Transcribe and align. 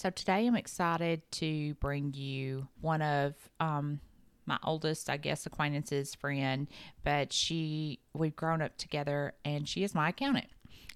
So 0.00 0.08
today 0.08 0.46
I'm 0.46 0.56
excited 0.56 1.30
to 1.32 1.74
bring 1.74 2.14
you 2.14 2.68
one 2.80 3.02
of 3.02 3.34
um, 3.60 4.00
my 4.46 4.56
oldest, 4.64 5.10
I 5.10 5.18
guess, 5.18 5.44
acquaintances, 5.44 6.14
friend, 6.14 6.68
but 7.04 7.34
she 7.34 8.00
we've 8.14 8.34
grown 8.34 8.62
up 8.62 8.78
together, 8.78 9.34
and 9.44 9.68
she 9.68 9.84
is 9.84 9.94
my 9.94 10.08
accountant. 10.08 10.46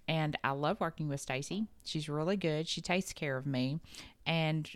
And 0.08 0.38
I 0.42 0.52
love 0.52 0.80
working 0.80 1.10
with 1.10 1.20
Stacey. 1.20 1.66
She's 1.84 2.08
really 2.08 2.38
good. 2.38 2.66
She 2.66 2.80
takes 2.80 3.12
care 3.12 3.36
of 3.36 3.44
me. 3.44 3.78
And 4.24 4.70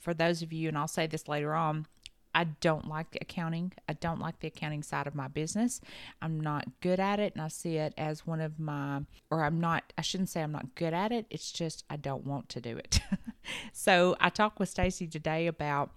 for 0.00 0.14
those 0.14 0.40
of 0.40 0.50
you, 0.50 0.68
and 0.68 0.78
I'll 0.78 0.88
say 0.88 1.06
this 1.06 1.28
later 1.28 1.52
on, 1.52 1.86
I 2.34 2.44
don't 2.44 2.88
like 2.88 3.16
accounting. 3.20 3.72
I 3.88 3.92
don't 3.94 4.20
like 4.20 4.40
the 4.40 4.48
accounting 4.48 4.82
side 4.82 5.06
of 5.06 5.14
my 5.14 5.28
business. 5.28 5.80
I'm 6.20 6.40
not 6.40 6.66
good 6.80 7.00
at 7.00 7.20
it, 7.20 7.34
and 7.34 7.42
I 7.42 7.48
see 7.48 7.76
it 7.76 7.94
as 7.96 8.26
one 8.26 8.40
of 8.40 8.58
my, 8.58 9.02
or 9.30 9.44
I'm 9.44 9.60
not, 9.60 9.92
I 9.96 10.02
shouldn't 10.02 10.28
say 10.28 10.42
I'm 10.42 10.52
not 10.52 10.74
good 10.74 10.94
at 10.94 11.12
it. 11.12 11.26
It's 11.30 11.52
just 11.52 11.84
I 11.88 11.96
don't 11.96 12.26
want 12.26 12.48
to 12.50 12.60
do 12.60 12.76
it. 12.76 13.00
so 13.72 14.16
I 14.20 14.30
talked 14.30 14.58
with 14.58 14.68
Stacey 14.68 15.06
today 15.06 15.46
about 15.46 15.90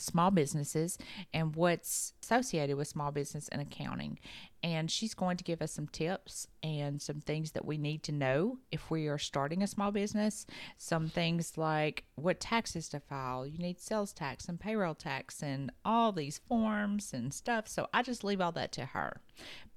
small 0.00 0.30
businesses 0.30 0.98
and 1.32 1.54
what's 1.56 2.12
associated 2.22 2.76
with 2.76 2.88
small 2.88 3.10
business 3.10 3.48
and 3.48 3.60
accounting. 3.60 4.18
And 4.62 4.90
she's 4.90 5.14
going 5.14 5.36
to 5.36 5.44
give 5.44 5.62
us 5.62 5.72
some 5.72 5.86
tips 5.86 6.48
and 6.62 7.00
some 7.00 7.20
things 7.20 7.52
that 7.52 7.64
we 7.64 7.78
need 7.78 8.02
to 8.04 8.12
know 8.12 8.58
if 8.72 8.90
we 8.90 9.06
are 9.06 9.18
starting 9.18 9.62
a 9.62 9.68
small 9.68 9.92
business. 9.92 10.46
Some 10.76 11.08
things 11.08 11.56
like 11.56 12.04
what 12.16 12.40
taxes 12.40 12.88
to 12.90 13.00
file. 13.00 13.46
You 13.46 13.58
need 13.58 13.80
sales 13.80 14.12
tax 14.12 14.48
and 14.48 14.58
payroll 14.58 14.94
tax 14.94 15.42
and 15.42 15.70
all 15.84 16.12
these 16.12 16.38
forms 16.48 17.12
and 17.12 17.32
stuff. 17.32 17.68
So 17.68 17.88
I 17.94 18.02
just 18.02 18.24
leave 18.24 18.40
all 18.40 18.52
that 18.52 18.72
to 18.72 18.86
her. 18.86 19.20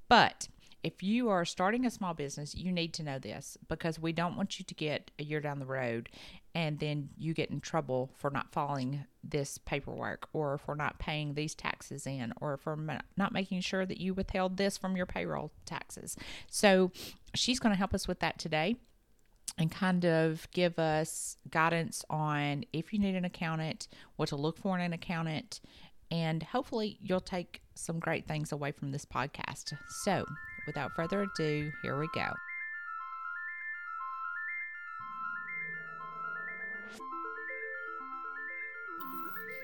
But 0.10 0.48
if 0.84 1.04
you 1.04 1.30
are 1.30 1.46
starting 1.46 1.86
a 1.86 1.92
small 1.92 2.14
business, 2.14 2.56
you 2.56 2.72
need 2.72 2.94
to 2.96 3.04
know 3.04 3.20
this 3.20 3.58
because 3.68 4.00
we 4.00 4.14
don't 4.14 4.36
want 4.36 4.58
you 4.60 4.66
to 4.66 4.74
get 4.74 5.12
a 5.20 5.24
year 5.24 5.40
down 5.40 5.60
the 5.60 5.66
road 5.66 6.10
and 6.54 6.80
then 6.80 7.10
you 7.18 7.34
get 7.34 7.50
in 7.50 7.62
trouble 7.62 8.10
for 8.18 8.30
not 8.30 8.52
following 8.52 9.06
this 9.24 9.58
paperwork 9.58 10.28
or 10.34 10.58
for 10.58 10.76
not 10.76 11.00
paying 11.00 11.34
these 11.34 11.56
taxes 11.56 12.06
in 12.06 12.34
or 12.42 12.58
for 12.58 12.76
not 13.16 13.32
making 13.32 13.62
sure 13.62 13.86
that 13.86 14.00
you 14.00 14.14
withheld 14.14 14.58
this 14.58 14.78
from 14.78 14.98
your 14.98 15.06
payroll 15.06 15.52
taxes. 15.66 16.18
So 16.50 16.92
she's 17.34 17.60
going 17.60 17.74
to 17.74 17.78
help 17.78 17.94
us 17.94 18.08
with 18.08 18.20
that 18.20 18.38
today 18.38 18.76
and 19.58 19.72
kind 19.72 20.06
of 20.06 20.48
give 20.52 20.80
us 20.80 21.38
guidance 21.50 22.04
on 22.10 22.66
if 22.74 22.94
you 22.94 23.00
need 23.00 23.16
an 23.16 23.26
accountant, 23.26 23.88
what 24.16 24.30
to 24.30 24.36
look 24.36 24.58
for 24.58 24.78
in 24.78 24.82
an 24.82 24.94
accountant, 24.94 25.62
and 26.10 26.44
hopefully 26.44 26.98
you'll 27.02 27.22
take 27.22 27.62
some 27.76 28.00
great 28.00 28.28
things 28.28 28.52
away 28.52 28.72
from 28.72 28.92
this 28.92 29.06
podcast. 29.06 29.74
So, 30.04 30.26
without 30.68 30.92
further 30.94 31.24
ado, 31.24 31.72
here 31.84 32.00
we 32.00 32.08
go. 32.14 32.32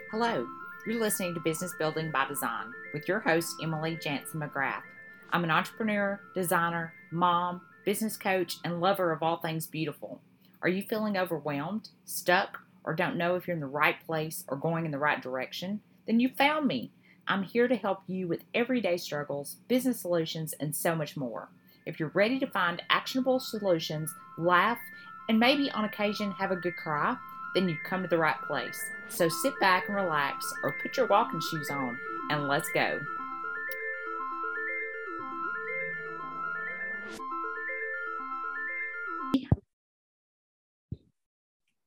Hello, 0.10 0.48
you're 0.86 1.02
listening 1.02 1.34
to 1.34 1.42
Business 1.42 1.74
Building 1.78 2.12
by 2.12 2.26
Design 2.26 2.72
with 2.94 3.10
your 3.10 3.20
host, 3.20 3.58
Emily 3.62 3.98
Janzen 3.98 4.36
McGrath. 4.36 4.84
I'm 5.32 5.44
an 5.44 5.52
entrepreneur, 5.52 6.22
designer, 6.34 6.94
mom, 7.12 7.60
business 7.84 8.16
coach, 8.16 8.56
and 8.64 8.80
lover 8.80 9.12
of 9.12 9.22
all 9.22 9.42
things 9.42 9.68
beautiful. 9.68 10.22
Are 10.62 10.70
you 10.70 10.82
feeling 10.82 11.18
overwhelmed, 11.18 11.90
stuck, 12.06 12.60
or 12.86 12.96
don't 12.96 13.18
know 13.18 13.36
if 13.36 13.48
you're 13.48 13.56
in 13.56 13.60
the 13.60 13.68
right 13.68 13.98
place 14.06 14.46
or 14.48 14.56
going 14.56 14.86
in 14.86 14.92
the 14.92 14.98
right 14.98 15.22
direction? 15.22 15.82
Then 16.06 16.22
you 16.22 16.30
found 16.30 16.68
me. 16.68 16.94
I'm 17.28 17.44
here 17.44 17.68
to 17.68 17.76
help 17.76 18.04
you 18.08 18.30
with 18.30 18.46
everyday 18.54 18.96
struggles, 18.96 19.58
business 19.68 20.00
solutions, 20.00 20.54
and 20.58 20.74
so 20.74 20.96
much 20.96 21.18
more. 21.18 21.50
If 21.86 22.00
you're 22.00 22.12
ready 22.14 22.40
to 22.40 22.48
find 22.48 22.82
actionable 22.90 23.42
solutions, 23.42 24.10
laugh, 24.38 24.80
and 25.28 25.38
maybe 25.38 25.70
on 25.72 25.84
occasion 25.84 26.32
have 26.32 26.52
a 26.52 26.56
good 26.56 26.78
cry, 26.78 27.18
then 27.54 27.68
you've 27.70 27.84
come 27.84 28.02
to 28.02 28.08
the 28.08 28.18
right 28.18 28.42
place. 28.48 28.80
So 29.10 29.30
sit 29.30 29.60
back 29.60 29.88
and 29.88 29.96
relax, 29.96 30.46
or 30.64 30.76
put 30.82 30.98
your 30.98 31.08
walking 31.08 31.40
shoes 31.52 31.70
on, 31.70 31.98
and 32.30 32.48
let's 32.48 32.70
go. 32.74 33.00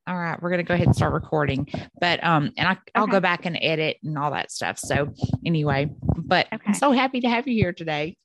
All 0.06 0.19
right, 0.19 0.43
we're 0.43 0.50
gonna 0.50 0.65
go 0.65 0.75
ahead 0.75 0.88
and 0.88 0.97
start 0.97 1.12
recording. 1.12 1.69
But 2.00 2.25
um, 2.25 2.53
and 2.56 2.66
I, 2.66 2.78
I'll 2.97 3.06
go 3.06 3.20
back 3.20 3.47
and 3.47 3.56
edit 3.60 3.99
and 4.03 4.19
all 4.19 4.32
that 4.32 4.50
stuff. 4.50 4.76
So 4.76 5.12
anyway, 5.47 5.88
but 6.16 6.47
okay. 6.53 6.65
I'm 6.66 6.75
so 6.75 6.91
happy 6.91 7.20
to 7.20 7.28
have 7.28 7.47
you 7.47 7.54
here 7.54 7.72
today. 7.72 8.16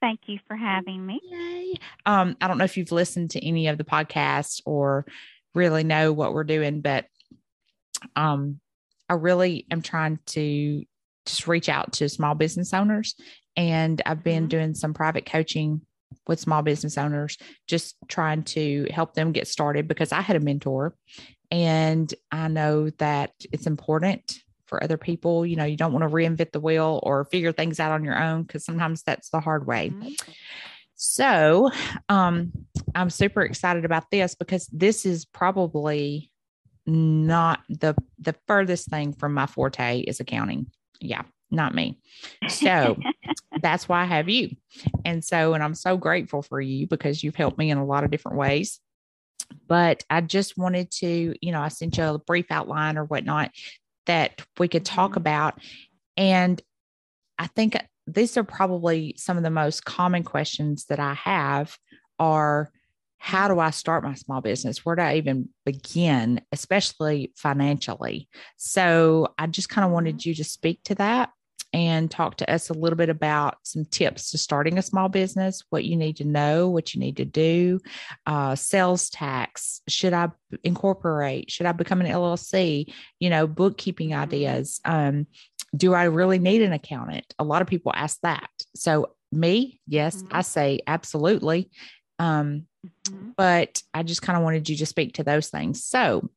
Thank 0.00 0.20
you 0.26 0.38
for 0.46 0.56
having 0.56 1.04
me. 1.04 1.20
Yay. 1.24 1.74
Um, 2.06 2.36
I 2.40 2.46
don't 2.46 2.58
know 2.58 2.64
if 2.64 2.76
you've 2.76 2.92
listened 2.92 3.30
to 3.30 3.44
any 3.44 3.66
of 3.66 3.78
the 3.78 3.84
podcasts 3.84 4.60
or 4.64 5.04
really 5.54 5.84
know 5.84 6.12
what 6.12 6.32
we're 6.32 6.44
doing, 6.44 6.80
but 6.80 7.06
um, 8.16 8.60
I 9.08 9.14
really 9.14 9.66
am 9.70 9.82
trying 9.82 10.18
to 10.26 10.84
just 11.26 11.46
reach 11.46 11.68
out 11.68 11.92
to 11.94 12.08
small 12.08 12.34
business 12.34 12.72
owners. 12.72 13.14
And 13.56 14.00
I've 14.06 14.24
been 14.24 14.44
mm-hmm. 14.44 14.48
doing 14.48 14.74
some 14.74 14.94
private 14.94 15.26
coaching 15.26 15.82
with 16.26 16.40
small 16.40 16.62
business 16.62 16.98
owners, 16.98 17.36
just 17.66 17.96
trying 18.08 18.44
to 18.44 18.86
help 18.90 19.14
them 19.14 19.32
get 19.32 19.46
started 19.48 19.88
because 19.88 20.12
I 20.12 20.20
had 20.20 20.36
a 20.36 20.40
mentor 20.40 20.94
and 21.50 22.12
I 22.30 22.48
know 22.48 22.90
that 22.98 23.32
it's 23.52 23.66
important 23.66 24.38
for 24.66 24.82
other 24.82 24.96
people. 24.96 25.44
You 25.44 25.56
know, 25.56 25.64
you 25.64 25.76
don't 25.76 25.92
want 25.92 26.02
to 26.02 26.14
reinvent 26.14 26.52
the 26.52 26.60
wheel 26.60 27.00
or 27.02 27.26
figure 27.26 27.52
things 27.52 27.78
out 27.78 27.92
on 27.92 28.04
your 28.04 28.18
own 28.18 28.42
because 28.42 28.64
sometimes 28.64 29.02
that's 29.02 29.28
the 29.28 29.40
hard 29.40 29.66
way. 29.66 29.90
Mm-hmm. 29.90 30.08
So, 31.04 31.68
um, 32.08 32.52
I'm 32.94 33.10
super 33.10 33.42
excited 33.42 33.84
about 33.84 34.08
this 34.12 34.36
because 34.36 34.68
this 34.68 35.04
is 35.04 35.24
probably 35.24 36.30
not 36.86 37.58
the 37.68 37.96
the 38.20 38.36
furthest 38.46 38.88
thing 38.88 39.12
from 39.12 39.34
my 39.34 39.46
forte 39.46 39.98
is 40.02 40.20
accounting. 40.20 40.70
Yeah, 41.00 41.22
not 41.50 41.74
me. 41.74 41.98
So 42.48 42.96
that's 43.60 43.88
why 43.88 44.02
I 44.02 44.04
have 44.04 44.28
you. 44.28 44.54
And 45.04 45.24
so, 45.24 45.54
and 45.54 45.64
I'm 45.64 45.74
so 45.74 45.96
grateful 45.96 46.40
for 46.40 46.60
you 46.60 46.86
because 46.86 47.24
you've 47.24 47.34
helped 47.34 47.58
me 47.58 47.72
in 47.72 47.78
a 47.78 47.84
lot 47.84 48.04
of 48.04 48.12
different 48.12 48.38
ways. 48.38 48.78
But 49.66 50.04
I 50.08 50.20
just 50.20 50.56
wanted 50.56 50.92
to, 50.98 51.34
you 51.40 51.50
know, 51.50 51.60
I 51.60 51.66
sent 51.66 51.98
you 51.98 52.04
a 52.04 52.18
brief 52.20 52.46
outline 52.48 52.96
or 52.96 53.06
whatnot 53.06 53.50
that 54.06 54.40
we 54.56 54.68
could 54.68 54.84
talk 54.84 55.10
mm-hmm. 55.10 55.18
about. 55.18 55.58
And 56.16 56.62
I 57.40 57.48
think 57.48 57.76
these 58.06 58.36
are 58.36 58.44
probably 58.44 59.14
some 59.16 59.36
of 59.36 59.42
the 59.42 59.50
most 59.50 59.84
common 59.84 60.24
questions 60.24 60.86
that 60.86 61.00
I 61.00 61.14
have 61.14 61.76
are 62.18 62.70
how 63.18 63.46
do 63.46 63.60
I 63.60 63.70
start 63.70 64.02
my 64.02 64.14
small 64.14 64.40
business? 64.40 64.84
Where 64.84 64.96
do 64.96 65.02
I 65.02 65.14
even 65.14 65.48
begin, 65.64 66.40
especially 66.50 67.32
financially? 67.36 68.28
So 68.56 69.32
I 69.38 69.46
just 69.46 69.68
kind 69.68 69.84
of 69.84 69.92
wanted 69.92 70.16
mm-hmm. 70.16 70.30
you 70.30 70.34
to 70.34 70.44
speak 70.44 70.80
to 70.84 70.96
that 70.96 71.30
and 71.72 72.10
talk 72.10 72.36
to 72.36 72.52
us 72.52 72.68
a 72.68 72.74
little 72.74 72.96
bit 72.96 73.08
about 73.08 73.56
some 73.62 73.84
tips 73.84 74.30
to 74.30 74.38
starting 74.38 74.76
a 74.76 74.82
small 74.82 75.08
business, 75.08 75.62
what 75.70 75.84
you 75.84 75.96
need 75.96 76.16
to 76.16 76.24
know, 76.24 76.68
what 76.68 76.94
you 76.94 77.00
need 77.00 77.16
to 77.16 77.24
do, 77.24 77.80
uh, 78.26 78.54
sales 78.54 79.08
tax. 79.08 79.80
Should 79.88 80.12
I 80.12 80.30
incorporate? 80.64 81.50
Should 81.50 81.66
I 81.66 81.72
become 81.72 82.00
an 82.00 82.08
LLC? 82.08 82.92
You 83.20 83.30
know, 83.30 83.46
bookkeeping 83.46 84.10
mm-hmm. 84.10 84.20
ideas. 84.20 84.80
Um, 84.84 85.26
do 85.74 85.94
I 85.94 86.04
really 86.04 86.38
need 86.38 86.62
an 86.62 86.72
accountant? 86.72 87.34
A 87.38 87.44
lot 87.44 87.62
of 87.62 87.68
people 87.68 87.92
ask 87.94 88.18
that. 88.22 88.50
So, 88.74 89.14
me, 89.30 89.80
yes, 89.86 90.16
mm-hmm. 90.16 90.36
I 90.36 90.42
say 90.42 90.80
absolutely. 90.86 91.70
Um, 92.18 92.66
mm-hmm. 93.08 93.30
But 93.36 93.82
I 93.94 94.02
just 94.02 94.22
kind 94.22 94.36
of 94.36 94.44
wanted 94.44 94.68
you 94.68 94.76
to 94.76 94.86
speak 94.86 95.14
to 95.14 95.24
those 95.24 95.48
things. 95.48 95.84
So, 95.84 96.28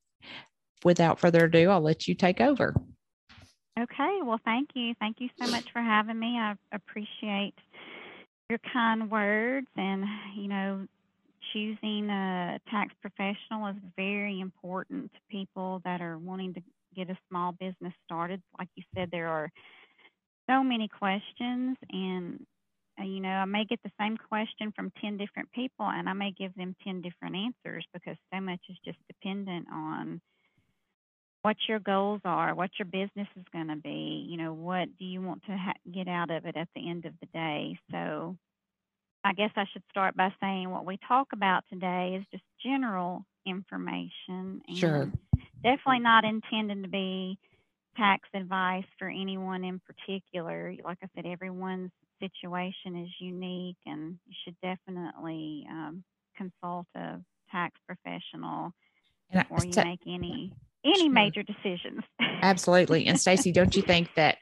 without 0.84 1.20
further 1.20 1.46
ado, 1.46 1.70
I'll 1.70 1.82
let 1.82 2.08
you 2.08 2.16
take 2.16 2.40
over. 2.40 2.74
Okay. 3.78 4.20
Well, 4.24 4.40
thank 4.46 4.70
you. 4.74 4.94
Thank 5.00 5.20
you 5.20 5.30
so 5.42 5.52
much 5.52 5.66
for 5.74 5.82
having 5.82 6.18
me. 6.18 6.38
I 6.40 6.56
appreciate 6.72 7.56
your 8.50 8.60
kind 8.72 9.12
words 9.12 9.68
and, 9.76 10.06
you 10.38 10.48
know, 10.48 10.88
choosing 11.52 12.10
a 12.10 12.60
tax 12.70 12.94
professional 13.02 13.68
is 13.68 13.76
very 13.98 14.40
important 14.40 15.12
to 15.12 15.20
people 15.30 15.82
that 15.84 16.02
are 16.02 16.18
wanting 16.18 16.54
to 16.54 16.62
get 16.96 17.10
a 17.10 17.18
small 17.30 17.52
business 17.54 17.94
started. 18.06 18.42
Like 18.58 18.70
you 18.76 18.84
said, 18.96 19.10
there 19.12 19.28
are 19.28 19.50
so 20.50 20.64
many 20.64 20.88
questions 20.88 21.78
and 21.90 22.46
uh, 23.00 23.04
you 23.04 23.20
know, 23.20 23.30
I 23.30 23.46
may 23.46 23.66
get 23.66 23.80
the 23.84 23.92
same 24.00 24.16
question 24.18 24.72
from 24.74 24.92
10 25.02 25.18
different 25.18 25.52
people 25.52 25.86
and 25.86 26.08
I 26.08 26.14
may 26.14 26.32
give 26.32 26.56
them 26.56 26.76
10 26.84 27.02
different 27.02 27.36
answers 27.36 27.86
because 27.94 28.16
so 28.34 28.40
much 28.40 28.62
is 28.70 28.78
just 28.86 28.98
dependent 29.10 29.68
on 29.72 30.22
what 31.42 31.58
your 31.68 31.80
goals 31.80 32.22
are, 32.26 32.56
what 32.56 32.72
your 32.80 32.86
business 32.86 33.28
is 33.36 33.44
going 33.54 33.68
to 33.68 33.76
be, 33.76 34.26
you 34.28 34.38
know, 34.38 34.54
what 34.54 34.88
do 34.98 35.06
you 35.06 35.22
want 35.22 35.44
to 35.44 35.52
ha- 35.52 35.74
get 35.94 36.08
out 36.08 36.32
of 36.32 36.46
it 36.46 36.56
at 36.56 36.70
the 36.76 36.90
end 36.90 37.06
of 37.06 37.14
the 37.20 37.28
day. 37.28 37.78
So 37.92 38.36
I 39.24 39.34
guess 39.34 39.52
I 39.56 39.66
should 39.72 39.84
start 39.90 40.16
by 40.16 40.34
saying 40.42 40.70
what 40.70 40.86
we 40.86 40.98
talk 41.08 41.28
about 41.34 41.64
today 41.70 42.18
is 42.20 42.26
just 42.32 42.44
general 42.64 43.26
information 43.46 44.62
and 44.68 44.78
sure. 44.78 45.12
Definitely 45.66 46.00
not 46.00 46.24
intended 46.24 46.84
to 46.84 46.90
be 46.90 47.40
tax 47.98 48.30
advice 48.34 48.86
for 49.00 49.10
anyone 49.10 49.64
in 49.64 49.82
particular. 49.82 50.76
Like 50.84 51.00
I 51.04 51.08
said, 51.16 51.26
everyone's 51.26 51.92
situation 52.20 53.04
is 53.04 53.10
unique, 53.20 53.78
and 53.86 54.18
you 54.28 54.34
should 54.44 54.56
definitely 54.62 55.66
um, 55.70 56.04
consult 56.38 56.86
a 56.96 57.18
tax 57.52 57.80
professional 57.88 58.74
before 59.32 59.66
you 59.66 59.72
make 59.84 60.02
any 60.08 60.52
any 60.84 61.00
sure. 61.06 61.12
major 61.12 61.44
decisions. 61.44 62.02
Absolutely. 62.42 63.08
And 63.08 63.20
Stacey, 63.20 63.52
don't 63.52 63.76
you 63.76 63.82
think 63.82 64.14
that 64.16 64.38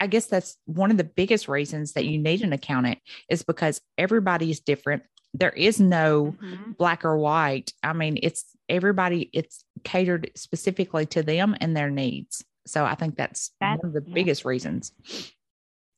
I 0.00 0.06
guess 0.06 0.26
that's 0.26 0.56
one 0.64 0.90
of 0.90 0.96
the 0.96 1.04
biggest 1.04 1.48
reasons 1.48 1.92
that 1.92 2.06
you 2.06 2.18
need 2.18 2.42
an 2.42 2.52
accountant 2.52 2.98
is 3.28 3.42
because 3.42 3.80
everybody's 3.98 4.60
different. 4.60 5.02
There 5.34 5.50
is 5.50 5.80
no 5.80 6.36
mm-hmm. 6.42 6.72
black 6.72 7.04
or 7.04 7.16
white. 7.16 7.72
I 7.82 7.92
mean, 7.92 8.18
it's 8.22 8.46
everybody, 8.68 9.30
it's 9.32 9.64
catered 9.84 10.30
specifically 10.34 11.06
to 11.06 11.22
them 11.22 11.56
and 11.60 11.76
their 11.76 11.90
needs. 11.90 12.44
So 12.66 12.84
I 12.84 12.94
think 12.94 13.16
that's, 13.16 13.50
that's 13.60 13.82
one 13.82 13.88
of 13.88 13.92
the 13.94 14.08
yeah. 14.08 14.14
biggest 14.14 14.44
reasons. 14.44 14.92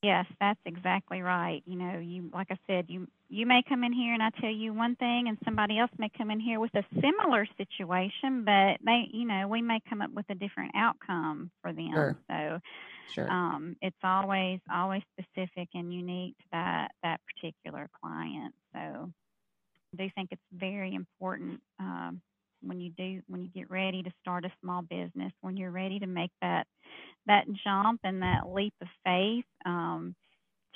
Yes, 0.04 0.26
that's 0.38 0.60
exactly 0.66 1.22
right. 1.22 1.62
You 1.64 1.76
know, 1.76 1.98
you 1.98 2.28
like 2.30 2.48
I 2.50 2.58
said, 2.66 2.84
you 2.88 3.08
you 3.30 3.46
may 3.46 3.62
come 3.66 3.84
in 3.84 3.92
here 3.94 4.12
and 4.12 4.22
I 4.22 4.28
tell 4.38 4.50
you 4.50 4.74
one 4.74 4.96
thing 4.96 5.28
and 5.28 5.38
somebody 5.46 5.78
else 5.78 5.90
may 5.96 6.10
come 6.14 6.30
in 6.30 6.38
here 6.38 6.60
with 6.60 6.74
a 6.74 6.84
similar 7.00 7.46
situation, 7.56 8.44
but 8.44 8.84
they, 8.84 9.08
you 9.10 9.26
know, 9.26 9.48
we 9.48 9.62
may 9.62 9.80
come 9.88 10.02
up 10.02 10.10
with 10.12 10.26
a 10.28 10.34
different 10.34 10.72
outcome 10.76 11.50
for 11.62 11.72
them. 11.72 11.92
Sure. 11.94 12.18
So 12.28 12.60
sure. 13.14 13.30
um 13.30 13.76
it's 13.80 13.96
always 14.04 14.60
always 14.70 15.00
specific 15.18 15.70
and 15.72 15.90
unique 15.90 16.36
to 16.36 16.44
that 16.52 16.90
that 17.02 17.20
particular 17.34 17.88
client. 18.02 18.54
So 18.74 18.78
I 18.78 19.96
do 19.96 20.10
think 20.14 20.32
it's 20.32 20.42
very 20.52 20.94
important 20.94 21.62
um 21.80 22.20
when 22.66 22.80
you 22.80 22.90
do 22.96 23.22
when 23.28 23.42
you 23.42 23.48
get 23.54 23.70
ready 23.70 24.02
to 24.02 24.12
start 24.20 24.44
a 24.44 24.52
small 24.62 24.82
business, 24.82 25.32
when 25.40 25.56
you're 25.56 25.70
ready 25.70 25.98
to 26.00 26.06
make 26.06 26.32
that 26.42 26.66
that 27.26 27.44
jump 27.64 28.00
and 28.04 28.22
that 28.22 28.48
leap 28.48 28.74
of 28.80 28.88
faith 29.04 29.44
um, 29.66 30.14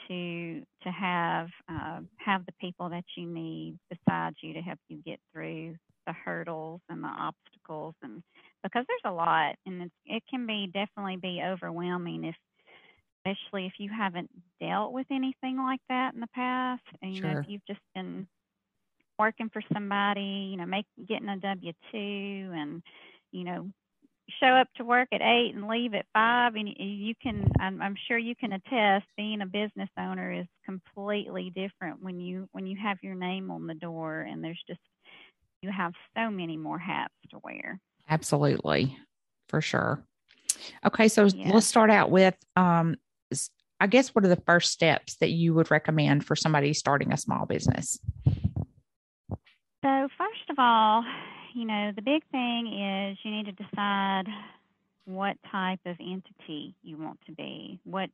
to 0.09 0.63
to 0.83 0.91
have 0.91 1.49
uh, 1.71 2.01
have 2.19 2.47
the 2.47 2.53
people 2.61 2.89
that 2.91 3.05
you 3.17 3.27
need 3.27 3.79
beside 3.91 4.35
you 4.43 4.55
to 4.55 4.61
help 4.61 4.79
you 4.89 4.99
get 5.05 5.21
through 5.33 5.77
the 6.07 6.13
hurdles 6.13 6.81
and 6.89 7.03
the 7.05 7.09
obstacles 7.09 7.95
and 8.03 8.23
because 8.63 8.85
there's 8.89 9.13
a 9.13 9.15
lot 9.15 9.55
and 9.67 9.91
it 10.07 10.23
can 10.31 10.47
be 10.47 10.67
definitely 10.73 11.17
be 11.17 11.43
overwhelming 11.45 12.25
if 12.25 12.35
especially 13.27 13.67
if 13.67 13.75
you 13.79 13.91
haven't 13.91 14.31
dealt 14.61 14.93
with 14.93 15.07
anything 15.11 15.59
like 15.59 15.81
that 15.89 16.15
in 16.15 16.21
the 16.21 16.29
past 16.35 16.83
and 17.03 17.15
you 17.15 17.21
sure. 17.21 17.29
know 17.29 17.33
if 17.33 17.39
you've 17.47 17.67
just 17.67 17.81
been 17.95 18.27
working 19.19 19.51
for 19.53 19.63
somebody 19.73 20.49
you 20.51 20.57
know 20.57 20.67
make 20.67 20.87
getting 21.09 21.29
a 21.29 21.37
w 21.39 21.73
two 21.91 22.53
and 22.55 22.83
you 23.33 23.45
know 23.45 23.69
show 24.41 24.49
up 24.49 24.69
to 24.77 24.85
work 24.85 25.09
at 25.13 25.23
eight 25.23 25.55
and 25.55 25.69
leave 25.69 25.95
at 25.95 26.05
five 26.13 26.55
and 26.55 26.69
you 26.69 27.15
can 27.23 27.51
I'm, 27.59 27.81
I'm, 27.81 27.97
sure 28.07 28.19
you 28.19 28.37
can 28.37 28.53
attest 28.53 29.07
being 29.17 29.41
a 29.41 29.47
business 29.47 29.89
owner 29.99 30.33
is 30.33 30.47
completely 30.65 31.51
different 31.55 32.03
when 32.03 32.21
you 32.21 32.49
when 32.53 32.67
you 32.67 32.77
have 32.83 32.99
your 33.03 33.15
name 33.15 33.51
on 33.51 33.67
the 33.67 33.75
door 33.75 34.21
and 34.21 34.45
there's 34.45 34.63
just 34.69 34.81
you 35.63 35.71
have 35.71 35.93
so 36.17 36.31
many 36.31 36.57
more 36.57 36.79
hats 36.79 37.15
to 37.31 37.41
wear. 37.43 37.81
Absolutely. 38.09 38.97
For 39.49 39.61
sure. 39.61 40.05
Okay 40.85 41.09
so 41.09 41.25
yeah. 41.25 41.51
let's 41.53 41.67
start 41.67 41.91
out 41.91 42.11
with 42.11 42.37
um 42.57 42.97
i 43.81 43.87
guess 43.87 44.15
what 44.15 44.25
are 44.25 44.29
the 44.29 44.43
first 44.45 44.73
steps 44.73 45.17
that 45.17 45.31
you 45.31 45.55
would 45.55 45.71
recommend 45.71 46.25
for 46.25 46.35
somebody 46.35 46.75
starting 46.75 47.13
a 47.13 47.17
small 47.17 47.47
business 47.47 48.01
so 49.83 50.09
first 50.17 50.51
of 50.51 50.57
all 50.59 51.05
you 51.55 51.67
know, 51.67 51.93
the 51.95 52.03
big 52.03 52.23
thing 52.31 52.67
is 52.67 53.19
you 53.23 53.31
need 53.31 53.47
to 53.47 53.53
decide 53.53 54.25
what 55.07 55.37
type 55.51 55.81
of 55.87 55.97
entity 56.01 56.75
you 56.83 56.99
want 56.99 57.19
to 57.27 57.33
be. 57.33 57.81
What 57.85 58.11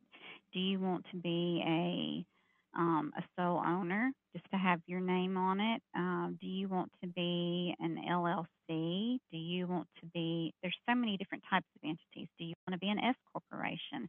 do 0.52 0.60
you 0.60 0.78
want 0.78 1.04
to 1.10 1.16
be 1.16 1.62
a 1.66 2.24
um, 2.76 3.12
a 3.16 3.22
sole 3.36 3.62
owner, 3.64 4.10
just 4.32 4.50
to 4.50 4.56
have 4.56 4.80
your 4.86 4.98
name 4.98 5.36
on 5.36 5.60
it? 5.60 5.80
Um, 5.94 6.38
do 6.40 6.46
you 6.46 6.68
want 6.68 6.90
to 7.02 7.08
be 7.08 7.74
an 7.78 7.98
LLC? 8.10 9.18
Do 9.30 9.38
you 9.38 9.66
want 9.66 9.86
to 10.00 10.06
be? 10.12 10.52
There's 10.62 10.76
so 10.88 10.94
many 10.94 11.16
different 11.16 11.44
types 11.48 11.66
of 11.76 11.82
entities. 11.84 12.28
Do 12.38 12.44
you 12.44 12.54
want 12.66 12.80
to 12.80 12.84
be 12.84 12.88
an 12.88 12.98
S 12.98 13.14
corporation? 13.32 14.08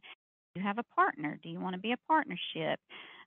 Do 0.54 0.60
you 0.60 0.62
have 0.62 0.78
a 0.78 0.94
partner? 0.94 1.38
Do 1.42 1.48
you 1.48 1.60
want 1.60 1.74
to 1.74 1.80
be 1.80 1.92
a 1.92 1.98
partnership? 2.08 2.80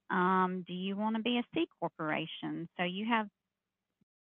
Um, 0.10 0.66
do 0.68 0.74
you 0.74 0.96
want 0.96 1.16
to 1.18 1.22
be 1.22 1.38
a 1.38 1.44
C 1.54 1.68
corporation? 1.80 2.68
So 2.78 2.84
you 2.84 3.06
have 3.06 3.28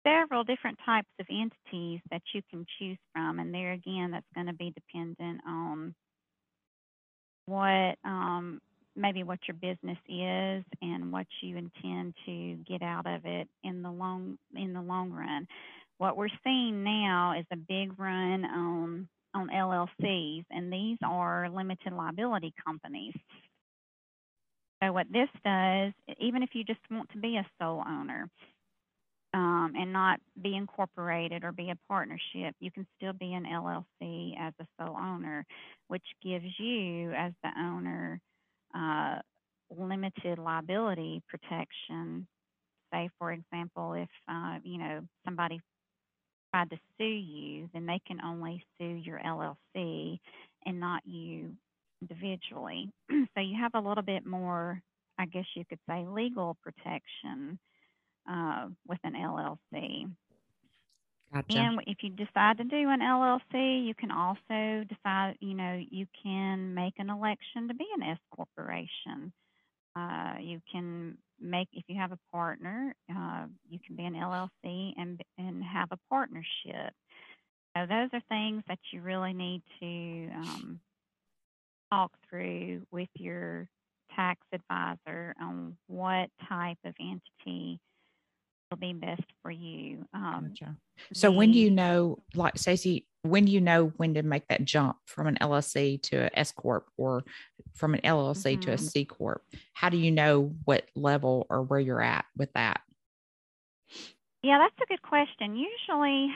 several 0.05 0.45
different 0.45 0.79
types 0.85 1.09
of 1.21 1.27
entities 1.31 2.01
that 2.11 2.23
you 2.35 2.43
can 2.51 2.67
choose 2.79 2.99
from, 3.13 3.39
and 3.39 3.53
there 3.55 3.73
again, 3.73 4.11
that's 4.13 4.27
going 4.35 4.47
to 4.47 4.53
be 4.53 4.73
dependent 4.73 5.41
on 5.47 5.95
what 7.47 7.97
um, 8.05 8.61
maybe 8.97 9.23
what 9.23 9.39
your 9.49 9.57
business 9.57 9.99
is 10.09 10.65
and 10.81 11.13
what 11.13 11.27
you 11.41 11.57
intend 11.57 12.15
to 12.27 12.57
get 12.69 12.83
out 12.83 13.07
of 13.07 13.23
it 13.25 13.49
in 13.65 13.83
the 13.83 13.91
long 13.91 14.39
in 14.55 14.73
the 14.73 14.83
long 14.83 15.11
run. 15.11 15.47
What 15.99 16.17
we're 16.17 16.29
seeing 16.45 16.83
now 16.83 17.39
is 17.39 17.47
a 17.53 17.57
big 17.57 17.99
run 17.99 18.45
on 18.45 19.09
on 19.35 19.49
LLCs, 19.49 20.45
and 20.51 20.73
these 20.73 20.99
are 21.03 21.49
limited 21.49 21.93
liability 21.93 22.53
companies. 22.65 23.15
So 24.83 24.93
what 24.93 25.07
this 25.13 25.29
does, 25.45 25.93
even 26.19 26.43
if 26.43 26.51
you 26.55 26.65
just 26.65 26.81
want 26.91 27.09
to 27.13 27.19
be 27.19 27.37
a 27.37 27.47
sole 27.61 27.85
owner, 27.87 28.29
um, 29.35 29.73
and 29.77 29.93
not 29.93 30.21
be 30.43 30.55
incorporated 30.55 31.45
or 31.45 31.53
be 31.53 31.71
a 31.71 31.79
partnership, 31.89 32.55
you 32.61 32.71
can 32.71 32.87
still 32.97 33.13
be 33.15 33.33
an 33.33 33.45
LLC 33.45 34.35
as 34.39 34.53
a 34.61 34.67
sole 34.79 34.97
owner, 34.97 35.45
which 35.89 36.05
gives 36.23 36.45
you, 36.59 37.13
as 37.13 37.33
the 37.43 37.51
owner, 37.59 38.21
uh, 38.75 39.19
limited 39.77 40.39
liability 40.39 41.23
protection. 41.29 42.27
Say, 42.93 43.09
for 43.19 43.33
example, 43.33 43.95
if 43.95 44.09
uh, 44.29 44.59
you 44.63 44.79
know 44.79 45.01
somebody 45.25 45.61
tried 46.55 46.71
to 46.71 46.77
sue 46.99 47.05
you, 47.05 47.71
then 47.73 47.87
they 47.87 48.01
can 48.07 48.21
only 48.23 48.63
sue 48.79 49.01
your 49.03 49.19
LLC 49.19 50.19
and 50.67 50.79
not 50.79 51.03
you 51.07 51.53
individually. 52.03 52.91
so 53.11 53.41
you 53.41 53.57
have 53.59 53.75
a 53.75 53.89
little 53.89 54.03
bit 54.03 54.27
more, 54.27 54.83
I 55.19 55.25
guess 55.25 55.47
you 55.55 55.65
could 55.65 55.79
say, 55.89 56.05
legal 56.07 56.59
protection 56.63 57.59
uh, 58.31 58.69
with 58.87 58.99
an 59.05 59.15
LLC. 59.15 60.11
Gotcha. 61.33 61.59
And 61.59 61.81
if 61.87 61.99
you 62.03 62.11
decide 62.11 62.59
to 62.59 62.65
do 62.65 62.91
an 62.91 63.01
LLC, 63.01 63.87
you 63.87 63.95
can 63.95 64.11
also 64.11 64.85
decide, 64.87 65.37
you 65.41 65.55
know, 65.55 65.81
you 65.91 66.07
can 66.23 66.75
make 66.75 66.95
an 66.99 67.09
election 67.09 67.69
to 67.69 67.75
be 67.75 67.87
an 67.97 68.03
S 68.03 68.19
corporation. 68.37 69.33
Uh, 69.97 70.35
you 70.41 70.61
can 70.71 71.17
make, 71.41 71.69
if 71.73 71.85
you 71.89 71.99
have 71.99 72.13
a 72.13 72.19
partner, 72.31 72.95
uh, 73.11 73.47
you 73.69 73.79
can 73.87 73.97
be 73.97 74.05
an 74.05 74.15
LLC 74.15 74.93
and 74.99 75.21
and 75.39 75.63
have 75.65 75.89
a 75.91 75.99
partnership. 76.11 76.93
So 77.75 77.87
those 77.87 78.11
are 78.13 78.23
things 78.29 78.63
that 78.69 78.79
you 78.93 79.01
really 79.01 79.33
need 79.33 79.63
to 79.81 80.31
um, 80.37 80.81
talk 81.91 82.13
through 82.29 82.83
with 82.91 83.09
your 83.15 83.69
tax 84.15 84.41
advisor 84.53 85.35
on 85.41 85.77
what 85.87 86.29
type 86.49 86.79
of 86.85 86.95
entity 87.01 87.81
will 88.73 88.77
be 88.79 88.93
best 88.93 89.23
for 89.43 89.51
you. 89.51 90.05
Um, 90.15 90.49
gotcha. 90.49 90.77
So 91.13 91.31
the, 91.31 91.37
when 91.37 91.53
do 91.53 91.59
you 91.59 91.71
know, 91.71 92.19
like 92.35 92.59
Stacey, 92.59 93.07
when 93.23 93.45
do 93.45 93.53
you 93.53 93.61
know 93.61 93.93
when 93.97 94.15
to 94.15 94.23
make 94.23 94.49
that 94.49 94.65
jump 94.65 94.97
from 95.07 95.27
an 95.27 95.37
LLC 95.41 96.03
to 96.05 96.25
an 96.25 96.31
S 96.35 96.53
corp 96.53 96.87
or 96.97 97.23
from 97.75 97.95
an 97.95 98.01
LLC 98.01 98.53
mm-hmm. 98.53 98.61
to 98.63 98.73
a 98.73 98.77
mm-hmm. 98.77 99.15
Corp? 99.15 99.43
How 99.75 99.91
do 99.91 99.97
you 99.97 100.11
know 100.11 100.55
what 100.65 100.89
level 100.97 101.47
or 101.51 101.63
where 101.63 101.81
you're 101.81 102.03
at 102.03 102.25
with 102.37 102.53
that? 102.55 102.81
Yeah, 104.43 104.59
that's 104.59 104.75
a 104.83 104.87
good 104.87 105.03
question. 105.03 105.55
Usually, 105.57 106.35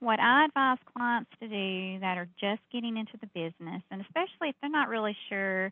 what 0.00 0.20
I 0.20 0.46
advise 0.46 0.78
clients 0.96 1.30
to 1.40 1.48
do 1.48 2.00
that 2.00 2.16
are 2.16 2.28
just 2.40 2.62
getting 2.72 2.96
into 2.96 3.18
the 3.20 3.26
business, 3.26 3.82
and 3.90 4.00
especially 4.00 4.50
if 4.50 4.54
they're 4.62 4.70
not 4.70 4.88
really 4.88 5.16
sure 5.28 5.70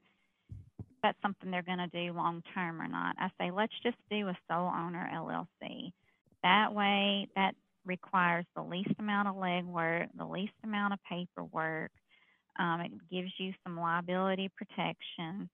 that's 1.04 1.20
something 1.20 1.50
they're 1.50 1.62
going 1.62 1.78
to 1.78 1.86
do 1.88 2.14
long 2.14 2.42
term 2.54 2.80
or 2.80 2.88
not. 2.88 3.14
I 3.18 3.28
say, 3.38 3.50
let's 3.50 3.74
just 3.82 3.98
do 4.10 4.28
a 4.28 4.38
sole 4.50 4.72
owner 4.74 5.08
LLC. 5.14 5.92
That 6.42 6.74
way, 6.74 7.28
that 7.36 7.54
requires 7.84 8.46
the 8.56 8.62
least 8.62 8.94
amount 8.98 9.28
of 9.28 9.34
legwork, 9.34 10.08
the 10.16 10.24
least 10.24 10.54
amount 10.64 10.94
of 10.94 10.98
paperwork. 11.08 11.90
Um, 12.58 12.80
it 12.80 12.92
gives 13.12 13.30
you 13.38 13.52
some 13.62 13.78
liability 13.78 14.50
protection. 14.56 15.50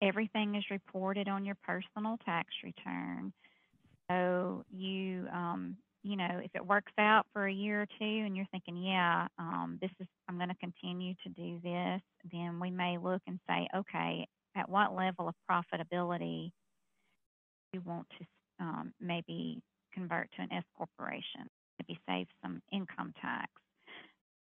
Everything 0.00 0.54
is 0.54 0.64
reported 0.70 1.28
on 1.28 1.44
your 1.44 1.56
personal 1.66 2.16
tax 2.24 2.48
return. 2.62 3.32
So 4.08 4.64
you, 4.70 5.26
um, 5.32 5.76
you 6.04 6.16
know, 6.16 6.40
if 6.44 6.50
it 6.54 6.64
works 6.64 6.92
out 6.96 7.26
for 7.32 7.46
a 7.46 7.52
year 7.52 7.82
or 7.82 7.86
two 7.86 8.24
and 8.24 8.36
you're 8.36 8.46
thinking, 8.52 8.76
yeah, 8.76 9.26
um, 9.38 9.78
this 9.80 9.90
is, 9.98 10.06
I'm 10.28 10.36
going 10.36 10.48
to 10.48 10.54
continue 10.54 11.14
to 11.24 11.28
do 11.30 11.58
this, 11.62 12.00
then 12.30 12.60
we 12.60 12.70
may 12.70 12.98
look 12.98 13.22
and 13.26 13.40
say, 13.48 13.66
okay, 13.76 14.26
at 14.56 14.68
what 14.68 14.94
level 14.94 15.28
of 15.28 15.34
profitability 15.50 16.52
you 17.72 17.80
want 17.84 18.06
to 18.18 18.26
um, 18.64 18.92
maybe 19.00 19.62
convert 19.92 20.30
to 20.32 20.42
an 20.42 20.52
S 20.52 20.64
corporation, 20.76 21.48
maybe 21.78 21.98
save 22.08 22.26
some 22.42 22.62
income 22.72 23.12
tax. 23.20 23.50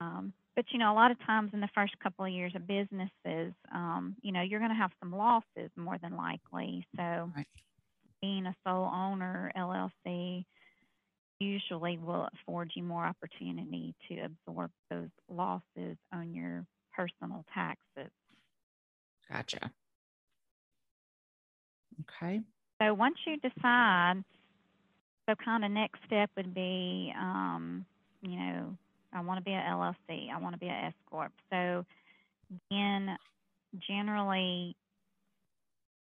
Um, 0.02 0.34
but 0.56 0.66
you 0.72 0.80
know, 0.80 0.92
a 0.92 0.96
lot 0.96 1.12
of 1.12 1.20
times 1.26 1.52
in 1.54 1.62
the 1.62 1.70
first 1.74 1.98
couple 2.00 2.26
of 2.26 2.32
years 2.32 2.54
of 2.56 2.68
businesses, 2.68 3.54
um, 3.74 4.16
you 4.22 4.32
know, 4.32 4.42
you're 4.42 4.60
going 4.60 4.72
to 4.72 4.76
have 4.76 4.92
some 5.00 5.12
losses 5.12 5.72
more 5.76 5.98
than 6.02 6.16
likely. 6.16 6.86
So, 6.96 7.32
right. 7.36 7.48
being 8.22 8.46
a 8.46 8.56
sole 8.66 8.90
owner 8.94 9.52
LLC, 9.58 10.46
usually 11.40 11.98
will 11.98 12.28
afford 12.34 12.72
you 12.76 12.84
more 12.84 13.06
opportunity 13.06 13.96
to 14.10 14.20
absorb 14.20 14.72
those 14.90 15.10
losses 15.30 15.98
on 16.14 16.34
your 16.34 16.66
personal 16.94 17.46
taxes. 17.54 18.12
Gotcha. 19.32 19.72
Okay. 22.18 22.42
So 22.82 22.94
once 22.94 23.16
you 23.26 23.38
decide, 23.38 24.24
so 25.28 25.36
kind 25.44 25.66
of 25.66 25.72
next 25.72 26.00
step 26.06 26.30
would 26.38 26.54
be, 26.54 27.14
um, 27.18 27.86
you 28.22 28.38
know, 28.38 28.76
I 29.14 29.22
want 29.22 29.40
to 29.40 29.44
be 29.44 29.52
a 29.52 29.56
LLC, 29.56 30.32
I 30.34 30.40
want 30.40 30.56
to 30.56 30.60
be 30.60 30.68
a 30.68 30.72
S 30.88 30.94
corp. 31.10 31.32
So 31.52 31.86
then 32.70 33.18
generally 33.88 34.76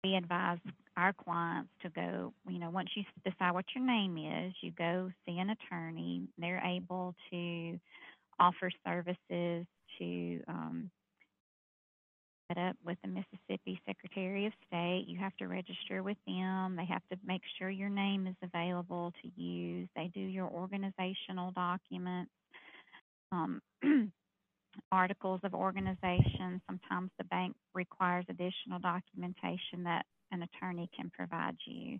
we 0.02 0.14
advise 0.14 0.58
our 0.96 1.12
clients 1.12 1.70
to 1.82 1.88
go, 1.90 2.32
you 2.48 2.58
know, 2.58 2.70
once 2.70 2.90
you 2.94 3.04
decide 3.24 3.52
what 3.52 3.64
your 3.74 3.84
name 3.84 4.16
is, 4.16 4.54
you 4.60 4.70
go 4.70 5.10
see 5.26 5.38
an 5.38 5.50
attorney. 5.50 6.22
They're 6.38 6.62
able 6.64 7.14
to 7.30 7.78
offer 8.38 8.70
services 8.86 9.66
to 9.98 10.40
um, 10.48 10.90
up 12.58 12.76
with 12.84 12.98
the 13.02 13.08
Mississippi 13.08 13.80
Secretary 13.86 14.46
of 14.46 14.52
State. 14.66 15.04
You 15.06 15.18
have 15.18 15.36
to 15.38 15.48
register 15.48 16.02
with 16.02 16.16
them. 16.26 16.76
They 16.76 16.84
have 16.86 17.02
to 17.10 17.18
make 17.24 17.42
sure 17.58 17.70
your 17.70 17.88
name 17.88 18.26
is 18.26 18.36
available 18.42 19.12
to 19.22 19.40
use. 19.40 19.88
They 19.96 20.10
do 20.14 20.20
your 20.20 20.48
organizational 20.48 21.52
documents. 21.52 22.30
Um, 23.32 23.60
articles 24.92 25.40
of 25.44 25.54
organization. 25.54 26.60
Sometimes 26.66 27.10
the 27.18 27.24
bank 27.24 27.54
requires 27.74 28.24
additional 28.28 28.78
documentation 28.80 29.84
that 29.84 30.04
an 30.32 30.42
attorney 30.42 30.88
can 30.96 31.10
provide 31.16 31.56
you. 31.66 31.98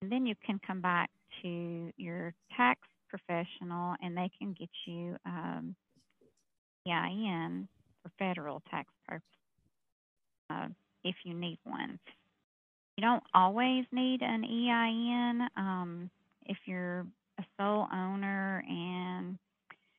And 0.00 0.10
then 0.10 0.26
you 0.26 0.34
can 0.44 0.60
come 0.66 0.80
back 0.80 1.10
to 1.42 1.90
your 1.96 2.32
tax 2.56 2.80
professional 3.08 3.94
and 4.02 4.16
they 4.16 4.30
can 4.38 4.54
get 4.58 4.70
you 4.86 5.16
um, 5.26 5.74
EIN 6.86 7.68
for 8.02 8.10
federal 8.18 8.62
tax 8.70 8.88
purposes 9.06 9.37
uh, 10.50 10.68
if 11.04 11.16
you 11.24 11.34
need 11.34 11.58
one. 11.64 11.98
You 12.96 13.02
don't 13.02 13.22
always 13.32 13.84
need 13.92 14.22
an 14.22 14.44
EIN 14.44 15.48
um, 15.56 16.10
if 16.46 16.56
you're 16.66 17.06
a 17.38 17.44
sole 17.56 17.86
owner 17.92 18.64
and 18.68 19.38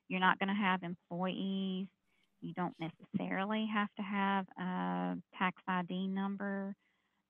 you're 0.10 0.20
not 0.20 0.38
going 0.39 0.50
to 0.50 0.56
have 0.56 0.84
employees. 0.84 1.88
You 2.41 2.53
don't 2.53 2.75
necessarily 2.79 3.68
have 3.74 3.89
to 3.96 4.01
have 4.01 4.46
a 4.58 5.18
tax 5.38 5.62
ID 5.68 6.08
number. 6.08 6.75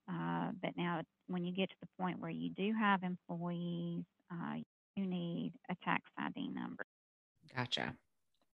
Uh, 0.09 0.51
but 0.61 0.71
now, 0.75 1.01
when 1.27 1.43
you 1.43 1.53
get 1.53 1.69
to 1.69 1.75
the 1.81 1.87
point 1.99 2.19
where 2.19 2.31
you 2.31 2.49
do 2.49 2.73
have 2.79 3.03
employees, 3.03 4.03
uh, 4.31 4.55
you 4.95 5.05
need 5.05 5.53
a 5.69 5.75
tax 5.83 6.03
ID 6.17 6.49
number. 6.49 6.85
Gotcha. 7.55 7.93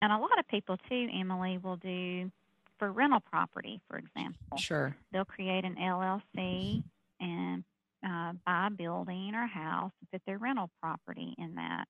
And 0.03 0.13
a 0.13 0.19
lot 0.19 0.39
of 0.39 0.49
people, 0.49 0.77
too, 0.89 1.09
Emily, 1.15 1.59
will 1.59 1.77
do 1.77 2.31
for 2.79 2.91
rental 2.93 3.21
property, 3.21 3.81
for 3.89 3.99
example. 3.99 4.59
Sure. 4.59 4.97
They'll 5.13 5.25
create 5.25 5.65
an 5.65 5.77
LLC 5.77 6.83
and 7.21 7.65
uh, 8.05 8.33
buy 8.45 8.69
a 8.69 8.71
building 8.71 9.33
or 9.35 9.47
house 9.47 9.93
and 10.01 10.11
put 10.13 10.23
their 10.27 10.39
rental 10.39 10.71
property 10.81 11.35
in 11.39 11.55
that. 11.55 11.87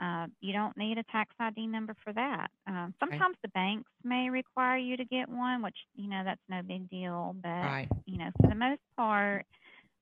Uh, 0.00 0.26
you 0.40 0.52
don't 0.54 0.76
need 0.78 0.96
a 0.96 1.02
tax 1.04 1.34
ID 1.38 1.66
number 1.66 1.94
for 2.02 2.12
that. 2.14 2.50
Um, 2.66 2.94
sometimes 2.98 3.36
the 3.42 3.48
banks 3.48 3.90
may 4.02 4.30
require 4.30 4.78
you 4.78 4.96
to 4.96 5.04
get 5.04 5.28
one, 5.28 5.62
which 5.62 5.76
you 5.94 6.08
know 6.08 6.22
that's 6.24 6.40
no 6.48 6.62
big 6.62 6.88
deal. 6.88 7.36
But 7.42 7.48
right. 7.48 7.88
you 8.06 8.16
know, 8.16 8.30
for 8.40 8.48
the 8.48 8.54
most 8.54 8.80
part, 8.96 9.44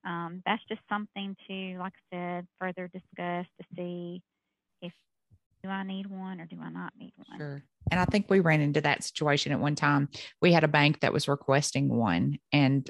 um, 0.05 0.41
that's 0.47 0.63
just 0.69 0.83
something 0.89 1.37
to, 1.49 1.79
like 1.81 1.95
I 2.13 2.17
said, 2.17 2.47
further 2.61 2.89
discuss 2.89 3.47
to 3.61 3.67
see 3.75 4.23
if 4.83 4.93
do 5.65 5.69
I 5.69 5.83
need 5.83 6.07
one 6.07 6.41
or 6.41 6.47
do 6.47 6.57
I 6.63 6.71
not 6.71 6.93
need 6.99 7.13
one. 7.17 7.39
Sure. 7.39 7.63
And 7.91 8.01
I 8.01 8.05
think 8.05 8.27
we 8.29 8.41
ran 8.41 8.61
into 8.61 8.81
that 8.83 9.05
situation 9.05 9.53
at 9.53 9.61
one 9.61 9.75
time. 9.75 10.09
We 10.41 10.53
had 10.53 10.65
a 10.65 10.69
bank 10.69 11.01
that 11.01 11.13
was 11.13 11.29
requesting 11.29 11.89
one, 11.89 12.39
and 12.53 12.89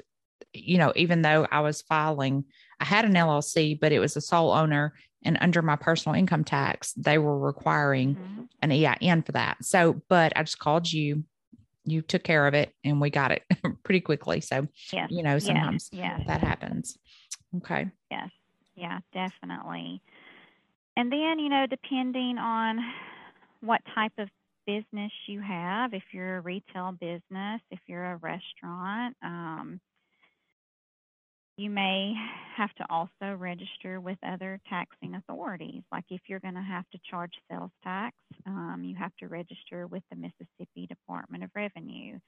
you 0.53 0.79
know, 0.79 0.91
even 0.95 1.21
though 1.21 1.47
I 1.51 1.59
was 1.59 1.83
filing, 1.83 2.45
I 2.79 2.85
had 2.85 3.05
an 3.05 3.13
LLC, 3.13 3.79
but 3.79 3.91
it 3.91 3.99
was 3.99 4.15
a 4.15 4.21
sole 4.21 4.51
owner 4.51 4.93
and 5.23 5.37
under 5.41 5.61
my 5.61 5.75
personal 5.75 6.17
income 6.17 6.43
tax, 6.43 6.93
they 6.93 7.17
were 7.17 7.37
requiring 7.37 8.15
mm-hmm. 8.15 8.41
an 8.61 8.71
EIN 8.71 9.23
for 9.23 9.33
that. 9.33 9.57
So, 9.63 10.01
but 10.07 10.33
I 10.35 10.43
just 10.43 10.59
called 10.59 10.91
you, 10.91 11.23
you 11.83 12.01
took 12.01 12.23
care 12.23 12.47
of 12.47 12.53
it, 12.53 12.73
and 12.83 13.01
we 13.01 13.09
got 13.09 13.31
it 13.31 13.43
pretty 13.83 14.01
quickly. 14.01 14.41
So, 14.41 14.67
yes. 14.93 15.09
you 15.11 15.23
know, 15.23 15.39
sometimes 15.39 15.89
yes. 15.91 16.21
that 16.27 16.41
happens. 16.41 16.97
Okay. 17.57 17.87
Yes. 18.09 18.29
Yeah, 18.75 18.99
definitely. 19.13 20.01
And 20.95 21.11
then, 21.11 21.39
you 21.39 21.49
know, 21.49 21.65
depending 21.69 22.37
on 22.37 22.79
what 23.61 23.81
type 23.93 24.13
of 24.17 24.29
business 24.69 25.11
you 25.27 25.41
have, 25.41 25.93
if 25.93 26.03
you're 26.11 26.37
a 26.37 26.41
retail 26.41 26.91
business, 26.91 27.61
if 27.71 27.79
you're 27.87 28.11
a 28.11 28.17
restaurant, 28.17 29.15
um, 29.23 29.79
you 31.57 31.69
may 31.69 32.13
have 32.55 32.73
to 32.75 32.85
also 32.89 33.35
register 33.35 33.99
with 33.99 34.17
other 34.25 34.59
taxing 34.69 35.15
authorities. 35.15 35.81
Like 35.91 36.05
if 36.09 36.21
you're 36.27 36.39
going 36.39 36.53
to 36.53 36.61
have 36.61 36.85
to 36.91 36.99
charge 37.09 37.33
sales 37.51 37.71
tax, 37.83 38.15
um, 38.45 38.81
you 38.83 38.95
have 38.95 39.11
to 39.19 39.27
register 39.27 39.87
with 39.87 40.03
the 40.09 40.15
Mississippi 40.15 40.87
Department 40.87 41.43
of 41.43 41.49
Revenue. 41.55 42.19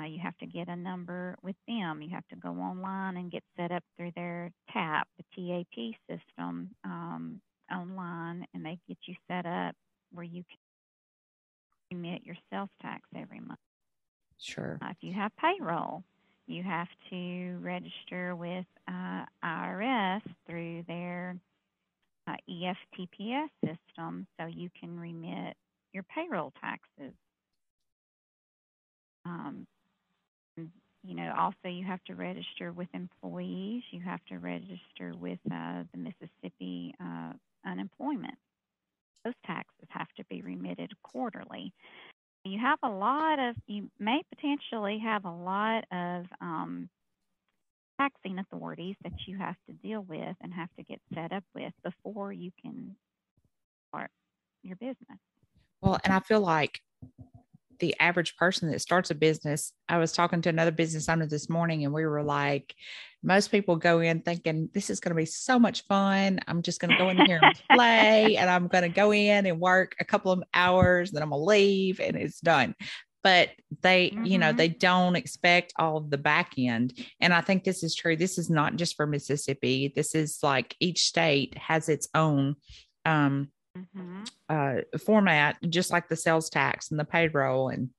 Uh, 0.00 0.04
you 0.04 0.18
have 0.22 0.36
to 0.38 0.46
get 0.46 0.68
a 0.68 0.76
number 0.76 1.36
with 1.42 1.56
them. 1.66 2.00
You 2.00 2.10
have 2.14 2.26
to 2.28 2.36
go 2.36 2.50
online 2.50 3.16
and 3.16 3.32
get 3.32 3.42
set 3.56 3.72
up 3.72 3.82
through 3.96 4.12
their 4.14 4.50
TAP, 4.72 5.08
the 5.18 5.24
TAP 5.34 5.94
system 6.08 6.70
um, 6.84 7.40
online, 7.72 8.46
and 8.54 8.64
they 8.64 8.78
get 8.86 8.98
you 9.06 9.14
set 9.28 9.46
up 9.46 9.74
where 10.12 10.24
you 10.24 10.44
can 10.48 10.59
remit 11.90 12.24
your 12.24 12.36
sales 12.50 12.68
tax 12.80 13.02
every 13.14 13.40
month. 13.40 13.58
Sure. 14.38 14.78
Uh, 14.82 14.88
if 14.90 14.96
you 15.00 15.12
have 15.12 15.32
payroll, 15.36 16.02
you 16.46 16.62
have 16.62 16.88
to 17.10 17.58
register 17.60 18.34
with 18.34 18.64
uh, 18.88 19.24
IRS 19.44 20.22
through 20.46 20.84
their 20.88 21.36
uh, 22.26 22.34
EFTPS 22.48 23.48
system 23.64 24.26
so 24.38 24.46
you 24.46 24.70
can 24.78 24.98
remit 24.98 25.56
your 25.92 26.04
payroll 26.04 26.52
taxes. 26.60 27.14
Um, 29.24 29.66
you 30.56 31.14
know, 31.14 31.32
also 31.38 31.68
you 31.68 31.84
have 31.84 32.02
to 32.04 32.14
register 32.14 32.72
with 32.72 32.88
employees. 32.94 33.82
You 33.90 34.00
have 34.00 34.24
to 34.26 34.38
register 34.38 35.14
with 35.18 35.38
uh, 35.50 35.84
the 35.92 35.98
Mississippi 35.98 36.94
uh, 37.02 37.32
unemployment. 37.66 38.36
Those 39.24 39.34
taxes 39.46 39.88
have 39.90 40.08
to 40.16 40.24
be 40.30 40.42
remitted 40.42 40.92
quarterly 41.02 41.72
you 42.44 42.58
have 42.58 42.78
a 42.82 42.88
lot 42.88 43.38
of, 43.38 43.56
you 43.66 43.90
may 43.98 44.22
potentially 44.34 44.98
have 45.04 45.24
a 45.24 45.30
lot 45.30 45.84
of 45.92 46.24
um, 46.40 46.88
taxing 48.00 48.38
authorities 48.38 48.96
that 49.04 49.12
you 49.26 49.36
have 49.36 49.56
to 49.68 49.74
deal 49.74 50.02
with 50.08 50.36
and 50.40 50.52
have 50.54 50.70
to 50.78 50.84
get 50.84 51.00
set 51.14 51.32
up 51.32 51.44
with 51.54 51.72
before 51.84 52.32
you 52.32 52.50
can 52.62 52.96
start 53.88 54.10
your 54.62 54.76
business. 54.76 55.18
Well, 55.82 55.98
and 56.04 56.14
I 56.14 56.20
feel 56.20 56.40
like 56.40 56.80
the 57.80 57.96
average 57.98 58.36
person 58.36 58.70
that 58.70 58.80
starts 58.80 59.10
a 59.10 59.14
business. 59.14 59.72
I 59.88 59.98
was 59.98 60.12
talking 60.12 60.42
to 60.42 60.48
another 60.48 60.70
business 60.70 61.08
owner 61.08 61.26
this 61.26 61.48
morning, 61.48 61.84
and 61.84 61.92
we 61.92 62.06
were 62.06 62.22
like, 62.22 62.74
most 63.22 63.50
people 63.50 63.76
go 63.76 64.00
in 64.00 64.20
thinking 64.20 64.70
this 64.72 64.88
is 64.88 65.00
going 65.00 65.10
to 65.10 65.20
be 65.20 65.26
so 65.26 65.58
much 65.58 65.84
fun. 65.86 66.40
I'm 66.46 66.62
just 66.62 66.80
going 66.80 66.92
to 66.92 66.96
go 66.96 67.08
in 67.10 67.18
here 67.26 67.40
and 67.42 67.62
play, 67.72 68.36
and 68.36 68.48
I'm 68.48 68.68
going 68.68 68.82
to 68.82 68.88
go 68.88 69.12
in 69.12 69.46
and 69.46 69.60
work 69.60 69.96
a 69.98 70.04
couple 70.04 70.32
of 70.32 70.42
hours, 70.54 71.10
then 71.10 71.22
I'm 71.22 71.30
going 71.30 71.40
to 71.40 71.44
leave, 71.44 72.00
and 72.00 72.16
it's 72.16 72.40
done. 72.40 72.74
But 73.22 73.50
they, 73.82 74.10
mm-hmm. 74.10 74.24
you 74.24 74.38
know, 74.38 74.48
mm-hmm. 74.48 74.56
they 74.56 74.68
don't 74.68 75.16
expect 75.16 75.74
all 75.78 75.98
of 75.98 76.10
the 76.10 76.18
back 76.18 76.54
end. 76.56 76.98
And 77.20 77.34
I 77.34 77.42
think 77.42 77.64
this 77.64 77.82
is 77.82 77.94
true. 77.94 78.16
This 78.16 78.38
is 78.38 78.48
not 78.48 78.76
just 78.76 78.96
for 78.96 79.06
Mississippi. 79.06 79.92
This 79.94 80.14
is 80.14 80.38
like 80.42 80.74
each 80.80 81.04
state 81.04 81.56
has 81.58 81.90
its 81.90 82.08
own 82.14 82.56
um, 83.04 83.50
mm-hmm. 83.76 84.22
uh, 84.48 84.98
format, 84.98 85.56
just 85.68 85.90
like 85.90 86.08
the 86.08 86.16
sales 86.16 86.50
tax 86.50 86.90
and 86.90 87.00
the 87.00 87.04
payroll 87.04 87.68
and 87.68 87.90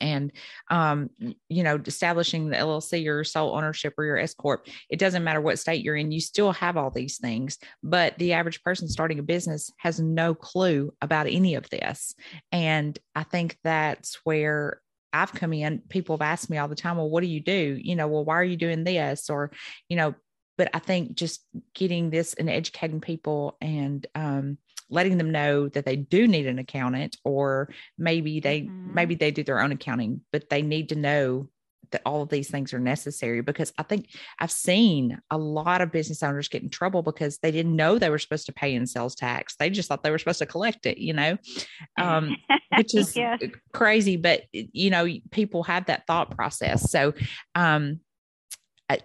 and 0.00 0.32
um, 0.70 1.08
you 1.48 1.62
know 1.62 1.80
establishing 1.86 2.50
the 2.50 2.56
llc 2.56 3.08
or 3.08 3.24
sole 3.24 3.56
ownership 3.56 3.94
or 3.96 4.04
your 4.04 4.18
s 4.18 4.34
corp 4.34 4.66
it 4.90 4.98
doesn't 4.98 5.24
matter 5.24 5.40
what 5.40 5.58
state 5.58 5.82
you're 5.82 5.96
in 5.96 6.12
you 6.12 6.20
still 6.20 6.52
have 6.52 6.76
all 6.76 6.90
these 6.90 7.16
things 7.16 7.56
but 7.82 8.16
the 8.18 8.34
average 8.34 8.62
person 8.62 8.86
starting 8.86 9.18
a 9.18 9.22
business 9.22 9.72
has 9.78 9.98
no 9.98 10.34
clue 10.34 10.92
about 11.00 11.26
any 11.26 11.54
of 11.54 11.68
this 11.70 12.14
and 12.52 12.98
i 13.14 13.22
think 13.22 13.56
that's 13.64 14.18
where 14.24 14.82
I've 15.12 15.32
come 15.32 15.54
in, 15.54 15.80
people 15.88 16.16
have 16.16 16.22
asked 16.22 16.50
me 16.50 16.58
all 16.58 16.68
the 16.68 16.74
time, 16.74 16.96
well, 16.96 17.08
what 17.08 17.22
do 17.22 17.28
you 17.28 17.40
do? 17.40 17.78
You 17.80 17.96
know, 17.96 18.06
well, 18.08 18.24
why 18.24 18.34
are 18.34 18.44
you 18.44 18.56
doing 18.56 18.84
this? 18.84 19.30
Or, 19.30 19.50
you 19.88 19.96
know, 19.96 20.14
but 20.58 20.68
I 20.74 20.80
think 20.80 21.14
just 21.14 21.46
getting 21.74 22.10
this 22.10 22.34
and 22.34 22.50
educating 22.50 23.00
people 23.00 23.56
and 23.60 24.06
um, 24.14 24.58
letting 24.90 25.18
them 25.18 25.30
know 25.30 25.68
that 25.68 25.84
they 25.84 25.96
do 25.96 26.26
need 26.26 26.46
an 26.46 26.58
accountant 26.58 27.16
or 27.24 27.68
maybe 27.96 28.40
they 28.40 28.62
mm-hmm. 28.62 28.94
maybe 28.94 29.14
they 29.14 29.30
do 29.30 29.42
their 29.42 29.60
own 29.60 29.72
accounting 29.72 30.20
but 30.32 30.48
they 30.48 30.62
need 30.62 30.88
to 30.88 30.96
know 30.96 31.48
that 31.90 32.02
all 32.04 32.22
of 32.22 32.28
these 32.28 32.50
things 32.50 32.72
are 32.72 32.78
necessary 32.78 33.40
because 33.40 33.72
I 33.78 33.82
think 33.82 34.10
I've 34.38 34.50
seen 34.50 35.20
a 35.30 35.38
lot 35.38 35.80
of 35.80 35.92
business 35.92 36.22
owners 36.22 36.48
get 36.48 36.62
in 36.62 36.70
trouble 36.70 37.02
because 37.02 37.38
they 37.38 37.50
didn't 37.50 37.76
know 37.76 37.98
they 37.98 38.10
were 38.10 38.18
supposed 38.18 38.46
to 38.46 38.52
pay 38.52 38.74
in 38.74 38.86
sales 38.86 39.14
tax. 39.14 39.56
They 39.56 39.70
just 39.70 39.88
thought 39.88 40.02
they 40.02 40.10
were 40.10 40.18
supposed 40.18 40.40
to 40.40 40.46
collect 40.46 40.86
it, 40.86 40.98
you 40.98 41.12
know, 41.12 41.38
um, 41.98 42.36
which 42.76 42.94
is 42.94 43.16
yes. 43.16 43.40
crazy. 43.72 44.16
But, 44.16 44.42
you 44.52 44.90
know, 44.90 45.06
people 45.30 45.62
have 45.64 45.86
that 45.86 46.06
thought 46.06 46.34
process. 46.34 46.90
So, 46.90 47.14
um, 47.54 48.00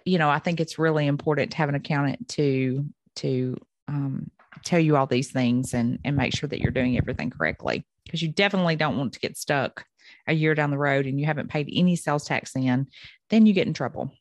you 0.04 0.18
know, 0.18 0.30
I 0.30 0.38
think 0.38 0.60
it's 0.60 0.78
really 0.78 1.06
important 1.06 1.52
to 1.52 1.56
have 1.58 1.68
an 1.68 1.74
accountant 1.74 2.28
to, 2.30 2.86
to, 3.16 3.56
um, 3.88 4.23
tell 4.64 4.80
you 4.80 4.96
all 4.96 5.06
these 5.06 5.30
things 5.30 5.74
and, 5.74 5.98
and 6.04 6.16
make 6.16 6.34
sure 6.34 6.48
that 6.48 6.60
you're 6.60 6.70
doing 6.70 6.96
everything 6.96 7.30
correctly 7.30 7.84
because 8.04 8.22
you 8.22 8.28
definitely 8.28 8.76
don't 8.76 8.98
want 8.98 9.12
to 9.12 9.20
get 9.20 9.36
stuck 9.36 9.84
a 10.26 10.32
year 10.32 10.54
down 10.54 10.70
the 10.70 10.78
road 10.78 11.06
and 11.06 11.18
you 11.18 11.26
haven't 11.26 11.48
paid 11.48 11.68
any 11.72 11.96
sales 11.96 12.24
tax 12.24 12.54
in, 12.56 12.86
then 13.30 13.46
you 13.46 13.52
get 13.52 13.66
in 13.66 13.74
trouble. 13.74 14.12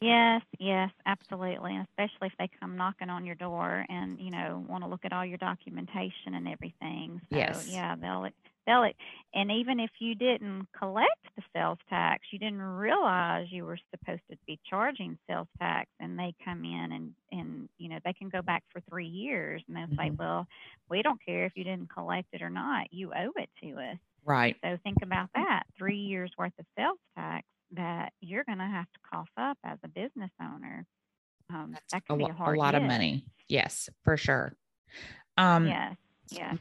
Yes, 0.00 0.42
yes, 0.58 0.90
absolutely. 1.06 1.76
And 1.76 1.86
especially 1.88 2.26
if 2.26 2.32
they 2.38 2.50
come 2.60 2.76
knocking 2.76 3.08
on 3.08 3.24
your 3.24 3.36
door 3.36 3.86
and, 3.88 4.18
you 4.18 4.32
know, 4.32 4.64
want 4.68 4.82
to 4.82 4.90
look 4.90 5.04
at 5.04 5.12
all 5.12 5.24
your 5.24 5.38
documentation 5.38 6.34
and 6.34 6.48
everything. 6.48 7.20
So 7.30 7.36
yes. 7.36 7.68
yeah, 7.70 7.94
they'll 7.94 8.24
they'll 8.66 8.86
and 9.34 9.50
even 9.50 9.80
if 9.80 9.90
you 9.98 10.14
didn't 10.14 10.66
collect 10.78 11.26
the 11.36 11.42
sales 11.54 11.78
tax, 11.88 12.22
you 12.32 12.38
didn't 12.38 12.60
realize 12.60 13.46
you 13.50 13.64
were 13.64 13.78
supposed 13.90 14.22
to 14.30 14.36
be 14.46 14.58
charging 14.68 15.18
sales 15.28 15.48
tax 15.58 15.88
and 16.00 16.18
they 16.18 16.34
come 16.44 16.64
in 16.64 16.92
and 16.92 17.12
and 17.30 17.68
you 17.78 17.88
know, 17.88 17.98
they 18.04 18.12
can 18.12 18.28
go 18.28 18.42
back 18.42 18.62
for 18.72 18.80
3 18.90 19.06
years 19.06 19.62
and 19.66 19.76
they'll 19.76 19.86
mm-hmm. 19.86 19.96
say, 19.96 20.10
"Well, 20.10 20.46
we 20.90 21.02
don't 21.02 21.20
care 21.24 21.46
if 21.46 21.52
you 21.56 21.64
didn't 21.64 21.90
collect 21.92 22.28
it 22.32 22.42
or 22.42 22.50
not. 22.50 22.92
You 22.92 23.12
owe 23.12 23.32
it 23.36 23.50
to 23.62 23.78
us." 23.78 23.98
Right. 24.24 24.56
So 24.62 24.78
think 24.84 24.98
about 25.02 25.30
that. 25.34 25.64
3 25.78 25.96
years 25.96 26.30
worth 26.38 26.52
of 26.58 26.66
sales 26.76 26.98
tax 27.16 27.46
that 27.72 28.12
you're 28.20 28.44
going 28.44 28.58
to 28.58 28.64
have 28.64 28.84
to 28.84 29.00
cough 29.10 29.30
up 29.36 29.58
as 29.64 29.78
a 29.82 29.88
business 29.88 30.30
owner. 30.40 30.86
Um, 31.50 31.74
that 31.90 32.06
can 32.06 32.16
a, 32.20 32.24
be 32.24 32.30
a, 32.30 32.32
hard 32.32 32.56
a 32.56 32.60
lot 32.60 32.74
hit. 32.74 32.82
of 32.82 32.88
money. 32.88 33.24
Yes, 33.48 33.88
for 34.04 34.16
sure. 34.16 34.54
Um, 35.36 35.66
yes, 35.66 35.96
yes. 36.30 36.58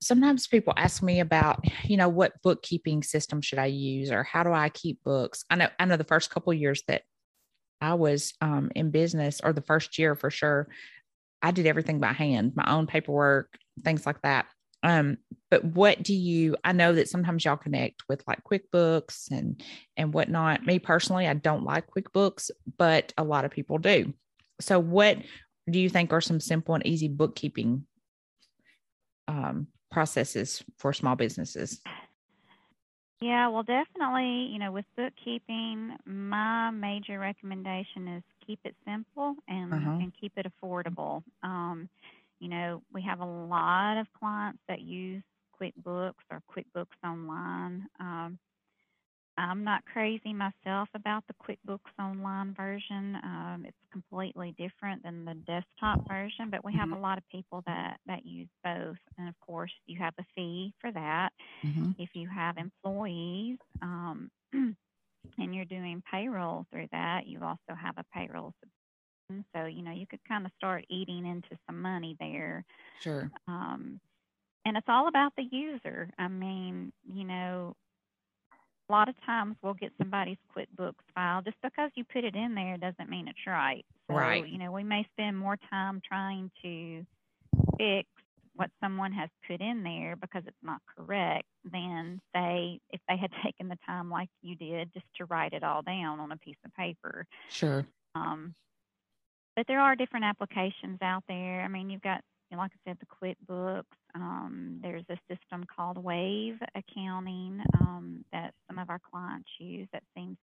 Sometimes 0.00 0.46
people 0.46 0.72
ask 0.76 1.02
me 1.02 1.20
about, 1.20 1.64
you 1.84 1.96
know, 1.96 2.08
what 2.08 2.40
bookkeeping 2.42 3.02
system 3.02 3.40
should 3.40 3.58
I 3.58 3.66
use, 3.66 4.10
or 4.10 4.22
how 4.22 4.42
do 4.42 4.52
I 4.52 4.68
keep 4.68 5.02
books? 5.04 5.44
I 5.50 5.56
know, 5.56 5.68
I 5.78 5.84
know, 5.84 5.96
the 5.96 6.04
first 6.04 6.30
couple 6.30 6.52
years 6.54 6.82
that 6.88 7.02
I 7.80 7.94
was 7.94 8.34
um, 8.40 8.70
in 8.74 8.90
business, 8.90 9.40
or 9.42 9.52
the 9.52 9.62
first 9.62 9.98
year 9.98 10.14
for 10.14 10.30
sure, 10.30 10.68
I 11.42 11.50
did 11.50 11.66
everything 11.66 12.00
by 12.00 12.12
hand, 12.12 12.52
my 12.56 12.72
own 12.72 12.86
paperwork, 12.86 13.56
things 13.84 14.06
like 14.06 14.20
that. 14.22 14.46
Um, 14.82 15.18
but 15.50 15.64
what 15.64 16.02
do 16.02 16.14
you 16.14 16.56
I 16.62 16.72
know 16.72 16.92
that 16.92 17.08
sometimes 17.08 17.44
y'all 17.44 17.56
connect 17.56 18.02
with 18.08 18.22
like 18.28 18.44
QuickBooks 18.44 19.30
and 19.30 19.60
and 19.96 20.14
whatnot. 20.14 20.64
Me 20.64 20.78
personally, 20.78 21.26
I 21.26 21.34
don't 21.34 21.64
like 21.64 21.88
QuickBooks, 21.88 22.50
but 22.76 23.12
a 23.18 23.24
lot 23.24 23.44
of 23.44 23.50
people 23.50 23.78
do. 23.78 24.14
So 24.60 24.78
what 24.78 25.18
do 25.68 25.80
you 25.80 25.88
think 25.88 26.12
are 26.12 26.20
some 26.20 26.40
simple 26.40 26.74
and 26.74 26.86
easy 26.86 27.08
bookkeeping 27.08 27.86
um, 29.26 29.66
processes 29.90 30.62
for 30.76 30.92
small 30.92 31.16
businesses? 31.16 31.80
Yeah, 33.20 33.48
well, 33.48 33.64
definitely, 33.64 34.48
you 34.52 34.60
know, 34.60 34.70
with 34.70 34.84
bookkeeping, 34.96 35.96
my 36.06 36.70
major 36.70 37.18
recommendation 37.18 38.06
is 38.08 38.22
keep 38.46 38.60
it 38.64 38.76
simple 38.86 39.34
and, 39.48 39.74
uh-huh. 39.74 39.90
and 39.90 40.12
keep 40.20 40.32
it 40.36 40.46
affordable. 40.46 41.24
Um, 41.42 41.88
you 42.38 42.48
know, 42.48 42.82
we 42.92 43.02
have 43.02 43.20
a 43.20 43.26
lot 43.26 43.98
of 43.98 44.06
clients 44.18 44.60
that 44.68 44.82
use 44.82 45.22
QuickBooks 45.60 46.14
or 46.30 46.42
QuickBooks 46.54 46.86
Online. 47.04 47.86
Um, 47.98 48.38
I'm 49.38 49.62
not 49.62 49.84
crazy 49.84 50.32
myself 50.32 50.88
about 50.94 51.22
the 51.28 51.34
QuickBooks 51.34 51.78
Online 51.98 52.54
version. 52.54 53.16
Um, 53.22 53.64
it's 53.66 53.76
completely 53.92 54.52
different 54.58 55.04
than 55.04 55.24
the 55.24 55.34
desktop 55.34 56.08
version, 56.08 56.50
but 56.50 56.64
we 56.64 56.72
have 56.74 56.88
mm-hmm. 56.88 56.98
a 56.98 57.00
lot 57.00 57.18
of 57.18 57.24
people 57.30 57.62
that, 57.66 57.98
that 58.06 58.26
use 58.26 58.48
both. 58.64 58.96
And 59.16 59.28
of 59.28 59.34
course, 59.40 59.70
you 59.86 59.96
have 60.00 60.14
a 60.18 60.24
fee 60.34 60.74
for 60.80 60.90
that. 60.90 61.30
Mm-hmm. 61.64 61.92
If 61.98 62.10
you 62.14 62.28
have 62.28 62.56
employees 62.56 63.58
um, 63.80 64.28
and 64.52 64.74
you're 65.38 65.64
doing 65.64 66.02
payroll 66.10 66.66
through 66.72 66.88
that, 66.90 67.26
you 67.26 67.38
also 67.42 67.78
have 67.80 67.94
a 67.96 68.04
payroll 68.12 68.52
subscription. 68.60 69.44
so, 69.54 69.66
you 69.66 69.82
know, 69.82 69.92
you 69.92 70.06
could 70.08 70.24
kind 70.26 70.46
of 70.46 70.52
start 70.58 70.84
eating 70.90 71.24
into 71.24 71.56
some 71.66 71.80
money 71.80 72.16
there. 72.18 72.64
Sure. 73.02 73.30
Um, 73.46 74.00
and 74.64 74.76
it's 74.76 74.88
all 74.88 75.06
about 75.06 75.32
the 75.36 75.44
user. 75.50 76.10
I 76.18 76.26
mean, 76.26 76.92
you 77.06 77.24
know, 77.24 77.76
a 78.88 78.92
lot 78.92 79.08
of 79.08 79.14
times 79.24 79.56
we'll 79.62 79.74
get 79.74 79.92
somebody's 79.98 80.38
QuickBooks 80.56 80.94
file 81.14 81.42
just 81.42 81.56
because 81.62 81.90
you 81.94 82.04
put 82.04 82.24
it 82.24 82.34
in 82.34 82.54
there 82.54 82.76
doesn't 82.76 83.10
mean 83.10 83.28
it's 83.28 83.38
right. 83.46 83.84
So, 84.08 84.16
right. 84.16 84.48
you 84.48 84.58
know, 84.58 84.72
we 84.72 84.82
may 84.82 85.06
spend 85.12 85.36
more 85.36 85.58
time 85.70 86.00
trying 86.06 86.50
to 86.62 87.04
fix 87.76 88.08
what 88.54 88.70
someone 88.82 89.12
has 89.12 89.28
put 89.46 89.60
in 89.60 89.84
there 89.84 90.16
because 90.16 90.42
it's 90.46 90.56
not 90.62 90.80
correct 90.96 91.46
than 91.70 92.20
say 92.34 92.80
if 92.90 93.00
they 93.08 93.16
had 93.16 93.30
taken 93.44 93.68
the 93.68 93.78
time 93.86 94.10
like 94.10 94.28
you 94.42 94.56
did 94.56 94.92
just 94.92 95.06
to 95.16 95.24
write 95.26 95.52
it 95.52 95.62
all 95.62 95.82
down 95.82 96.18
on 96.18 96.32
a 96.32 96.36
piece 96.36 96.56
of 96.64 96.74
paper. 96.74 97.26
Sure. 97.50 97.86
Um, 98.14 98.54
but 99.54 99.66
there 99.66 99.80
are 99.80 99.96
different 99.96 100.24
applications 100.24 100.98
out 101.02 101.24
there. 101.28 101.62
I 101.62 101.68
mean, 101.68 101.90
you've 101.90 102.02
got, 102.02 102.22
know, 102.56 102.62
like 102.62 102.72
I 102.74 102.90
said, 102.90 102.98
the 103.00 103.06
QuickBooks. 103.06 103.84
Um, 104.14 104.78
there's 104.82 105.04
a 105.10 105.18
system 105.28 105.64
called 105.74 106.02
Wave 106.02 106.56
Accounting 106.74 107.60
um, 107.80 108.24
that 108.32 108.54
some 108.66 108.78
of 108.78 108.88
our 108.90 109.00
clients 109.10 109.48
use 109.58 109.88
that 109.92 110.02
seems 110.16 110.36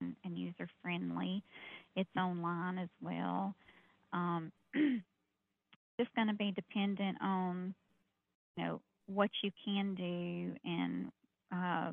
and, 0.00 0.14
and 0.24 0.38
user 0.38 0.68
friendly. 0.82 1.42
It's 1.96 2.10
online 2.16 2.78
as 2.78 2.90
well. 3.00 3.54
Um, 4.12 4.52
just 5.98 6.14
going 6.14 6.28
to 6.28 6.34
be 6.34 6.52
dependent 6.52 7.18
on, 7.20 7.74
you 8.56 8.64
know, 8.64 8.80
what 9.06 9.30
you 9.42 9.50
can 9.64 9.94
do 9.94 10.54
and 10.64 11.08
uh, 11.52 11.92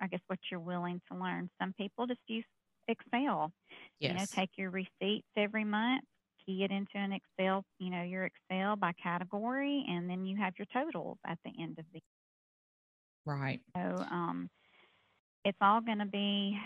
I 0.00 0.06
guess 0.10 0.20
what 0.26 0.38
you're 0.50 0.60
willing 0.60 1.00
to 1.10 1.18
learn. 1.18 1.50
Some 1.60 1.74
people 1.74 2.06
just 2.06 2.20
use 2.26 2.44
Excel. 2.88 3.52
Yes. 4.00 4.12
You 4.12 4.18
know, 4.18 4.24
take 4.34 4.50
your 4.56 4.70
receipts 4.70 5.28
every 5.36 5.64
month, 5.64 6.04
key 6.46 6.64
it 6.64 6.70
into 6.70 6.96
an 6.96 7.12
Excel, 7.12 7.64
you 7.78 7.90
know, 7.90 8.02
your 8.02 8.24
Excel 8.24 8.76
by 8.76 8.92
category, 9.02 9.84
and 9.88 10.08
then 10.08 10.24
you 10.24 10.36
have 10.36 10.54
your 10.58 10.66
totals 10.72 11.18
at 11.26 11.38
the 11.44 11.50
end 11.60 11.78
of 11.78 11.84
the. 11.92 12.00
Right. 13.24 13.60
So 13.76 13.82
um, 14.10 14.48
it's 15.44 15.58
all 15.60 15.80
going 15.80 15.98
to 15.98 16.06
be, 16.06 16.56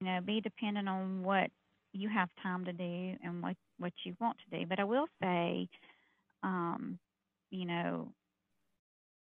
you 0.00 0.06
know, 0.06 0.20
be 0.20 0.40
dependent 0.40 0.88
on 0.88 1.22
what 1.22 1.50
you 1.92 2.08
have 2.08 2.28
time 2.42 2.64
to 2.64 2.72
do 2.72 3.16
and 3.22 3.42
what 3.42 3.56
what 3.78 3.92
you 4.04 4.14
want 4.20 4.36
to 4.38 4.58
do. 4.58 4.66
But 4.66 4.78
I 4.80 4.84
will 4.84 5.06
say, 5.20 5.68
um, 6.42 6.98
you 7.50 7.66
know, 7.66 8.12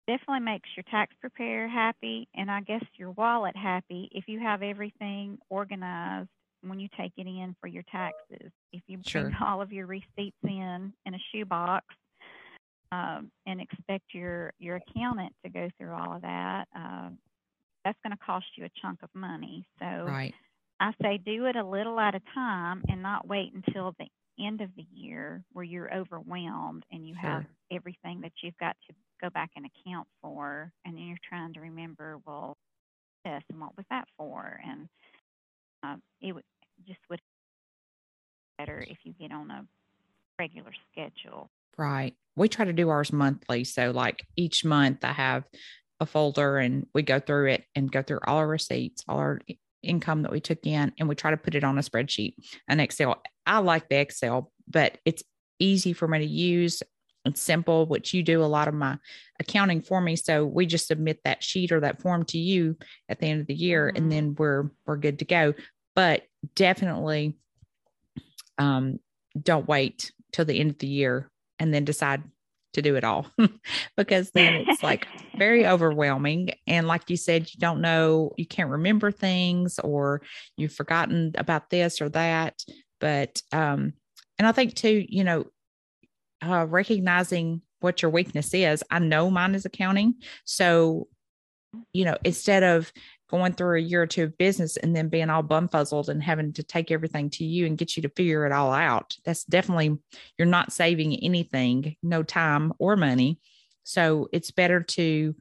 definitely 0.07 0.41
makes 0.41 0.69
your 0.75 0.83
tax 0.89 1.15
preparer 1.21 1.67
happy 1.67 2.27
and 2.36 2.51
I 2.51 2.62
guess 2.62 2.83
your 2.97 3.12
wallet 3.12 3.55
happy 3.55 4.09
if 4.12 4.25
you 4.27 4.39
have 4.39 4.62
everything 4.62 5.38
organized 5.49 6.29
when 6.65 6.80
you 6.80 6.88
take 6.97 7.12
it 7.17 7.28
in 7.28 7.56
for 7.62 7.67
your 7.67 7.84
taxes. 7.91 8.52
If 8.71 8.82
you 8.88 8.99
sure. 9.06 9.23
bring 9.23 9.36
all 9.45 9.62
of 9.62 9.71
your 9.71 9.86
receipts 9.86 10.38
in 10.43 10.93
in 11.06 11.13
a 11.13 11.19
shoebox 11.32 11.86
um, 12.91 13.32
and 13.45 13.62
expect 13.62 14.13
your 14.13 14.54
your 14.60 14.78
accountant 14.78 15.34
to 15.43 15.52
go 15.52 15.69
through 15.78 15.91
all 15.91 16.15
of 16.15 16.21
that, 16.21 16.65
uh, 16.76 17.10
that's 17.86 17.99
going 18.04 18.15
to 18.15 18.23
cost 18.23 18.45
you 18.56 18.65
a 18.65 18.69
chunk 18.82 18.99
of 19.04 19.10
money. 19.13 19.65
So 19.80 19.86
right. 19.86 20.34
I 20.80 20.91
say 21.02 21.19
do 21.23 21.45
it 21.45 21.56
a 21.56 21.63
little 21.63 21.99
at 21.99 22.15
a 22.15 22.21
time 22.34 22.84
and 22.89 23.02
not 23.02 23.28
wait 23.28 23.54
until 23.54 23.93
the 23.99 24.08
end 24.43 24.62
of 24.62 24.69
the 24.76 24.86
year 24.93 25.43
where 25.54 25.65
you're 25.65 25.93
overwhelmed 25.93 26.84
and 26.91 27.08
you 27.08 27.15
sure. 27.21 27.30
have 27.30 27.45
everything 27.71 28.21
that 28.21 28.32
you've 28.41 28.58
got 28.58 28.76
to 28.88 28.95
go 29.21 29.30
back 29.30 29.52
and 29.56 29.65
account 29.65 30.08
for, 30.21 30.71
and 30.86 30.95
then 30.95 31.04
you're 31.04 31.17
trying 31.28 31.54
to 31.54 31.62
remember, 31.62 32.17
well, 32.26 32.58
this 33.23 33.43
and 33.49 33.62
what 33.62 33.76
was 33.78 33.86
that 33.89 34.06
for, 34.17 34.60
and 34.67 34.88
um, 35.84 36.02
it 36.21 36.34
would 36.34 36.43
just 36.86 37.00
would 37.10 37.19
be 37.19 38.63
better 38.63 38.84
if 38.88 38.98
you 39.04 39.13
get 39.19 39.32
on 39.32 39.52
a 39.52 39.65
regular 40.39 40.72
schedule. 40.91 41.50
Right. 41.78 42.15
We 42.36 42.50
try 42.50 42.65
to 42.65 42.74
do 42.74 42.89
ours 42.89 43.12
monthly, 43.12 43.63
so 43.63 43.91
like 43.91 44.26
each 44.36 44.65
month 44.65 45.04
I 45.04 45.13
have 45.13 45.43
a 46.00 46.06
folder 46.06 46.58
and 46.58 46.88
we 46.93 47.02
go 47.02 47.19
through 47.19 47.52
it 47.52 47.63
and 47.76 47.91
go 47.91 48.02
through 48.02 48.19
all 48.26 48.38
our 48.38 48.48
receipts, 48.48 49.04
all 49.08 49.17
our 49.17 49.39
income 49.82 50.24
that 50.24 50.32
we 50.32 50.39
took 50.39 50.65
in, 50.65 50.93
and 50.98 51.10
we 51.10 51.15
try 51.15 51.32
to 51.32 51.38
put 51.38 51.56
it 51.56 51.63
on 51.63 51.78
a 51.78 51.82
spreadsheet, 51.82 52.36
an 52.67 52.80
Excel. 52.80 53.22
I 53.46 53.60
like 53.60 53.89
the 53.89 54.00
Excel, 54.00 54.52
but 54.67 54.98
it's 55.06 55.24
easy 55.60 55.93
for 55.93 56.08
me 56.08 56.19
to 56.19 56.26
use 56.26 56.82
it's 57.26 57.41
simple, 57.41 57.86
which 57.86 58.13
you 58.13 58.22
do 58.22 58.43
a 58.43 58.46
lot 58.46 58.67
of 58.67 58.74
my 58.74 58.98
accounting 59.39 59.82
for 59.82 60.02
me. 60.02 60.15
So 60.15 60.46
we 60.46 60.65
just 60.65 60.88
submit 60.88 61.22
that 61.24 61.43
sheet 61.43 61.72
or 61.72 61.80
that 61.80 62.02
form 62.02 62.26
to 62.26 62.38
you 62.38 62.78
at 63.08 63.19
the 63.19 63.28
end 63.28 63.41
of 63.41 63.48
the 63.48 63.54
year, 63.54 63.88
mm-hmm. 63.88 63.98
and 63.98 64.12
then 64.12 64.36
we're 64.38 64.69
we're 64.86 64.98
good 64.98 65.19
to 65.19 65.26
go. 65.26 65.54
But 65.96 66.24
definitely, 66.56 67.36
um, 68.58 68.99
don't 69.39 69.67
wait 69.67 70.12
till 70.32 70.45
the 70.45 70.60
end 70.60 70.71
of 70.71 70.77
the 70.79 70.88
year 70.88 71.29
and 71.60 71.73
then 71.73 71.86
decide 71.86 72.23
to 72.73 72.82
do 72.82 72.95
it 72.95 73.03
all 73.03 73.27
because 73.97 74.32
then 74.32 74.65
it's 74.67 74.84
like 74.84 75.08
very 75.38 75.65
overwhelming. 75.65 76.51
And 76.67 76.88
like 76.88 77.10
you 77.10 77.17
said, 77.17 77.47
you 77.53 77.60
don't 77.60 77.82
know, 77.82 78.34
you 78.38 78.45
can't 78.45 78.71
remember 78.71 79.12
things 79.12 79.79
or 79.79 80.21
you've 80.58 80.73
forgotten 80.73 81.34
about 81.36 81.69
this 81.69 82.01
or 82.01 82.10
that. 82.10 82.62
But, 82.99 83.41
um, 83.51 83.93
and 84.39 84.47
I 84.47 84.51
think 84.51 84.73
too, 84.73 85.06
you 85.08 85.23
know, 85.23 85.45
uh, 86.43 86.65
recognizing 86.67 87.62
what 87.79 88.01
your 88.01 88.12
weakness 88.12 88.53
is. 88.53 88.84
I 88.89 88.99
know 88.99 89.29
mine 89.29 89.56
is 89.56 89.65
accounting. 89.65 90.15
So, 90.45 91.08
you 91.91 92.06
know, 92.06 92.17
instead 92.23 92.63
of 92.63 92.91
going 93.29 93.53
through 93.53 93.77
a 93.77 93.81
year 93.81 94.03
or 94.03 94.07
two 94.07 94.23
of 94.23 94.38
business 94.38 94.77
and 94.77 94.95
then 94.95 95.09
being 95.09 95.29
all 95.29 95.43
bumfuzzled 95.43 96.09
and 96.09 96.21
having 96.21 96.53
to 96.53 96.63
take 96.63 96.91
everything 96.91 97.29
to 97.31 97.43
you 97.43 97.65
and 97.65 97.77
get 97.77 97.95
you 97.95 98.03
to 98.03 98.09
figure 98.09 98.45
it 98.45 98.51
all 98.51 98.71
out. 98.71 99.15
That's 99.25 99.43
definitely, 99.43 99.97
you're 100.38 100.45
not 100.45 100.71
saving 100.71 101.15
anything, 101.23 101.95
no 102.03 102.21
time 102.21 102.73
or 102.77 102.95
money. 102.95 103.39
So 103.83 104.27
it's 104.31 104.51
better 104.51 104.81
to, 104.81 105.36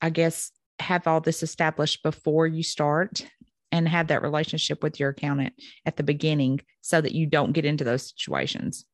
I 0.00 0.10
guess, 0.10 0.52
have 0.78 1.06
all 1.06 1.20
this 1.20 1.42
established 1.42 2.02
before 2.02 2.46
you 2.46 2.62
start 2.62 3.26
and 3.72 3.88
have 3.88 4.08
that 4.08 4.22
relationship 4.22 4.82
with 4.82 4.98
your 5.00 5.10
accountant 5.10 5.54
at 5.84 5.96
the 5.96 6.02
beginning 6.02 6.60
so 6.80 7.00
that 7.00 7.12
you 7.12 7.26
don't 7.26 7.52
get 7.52 7.64
into 7.64 7.84
those 7.84 8.08
situations. 8.08 8.84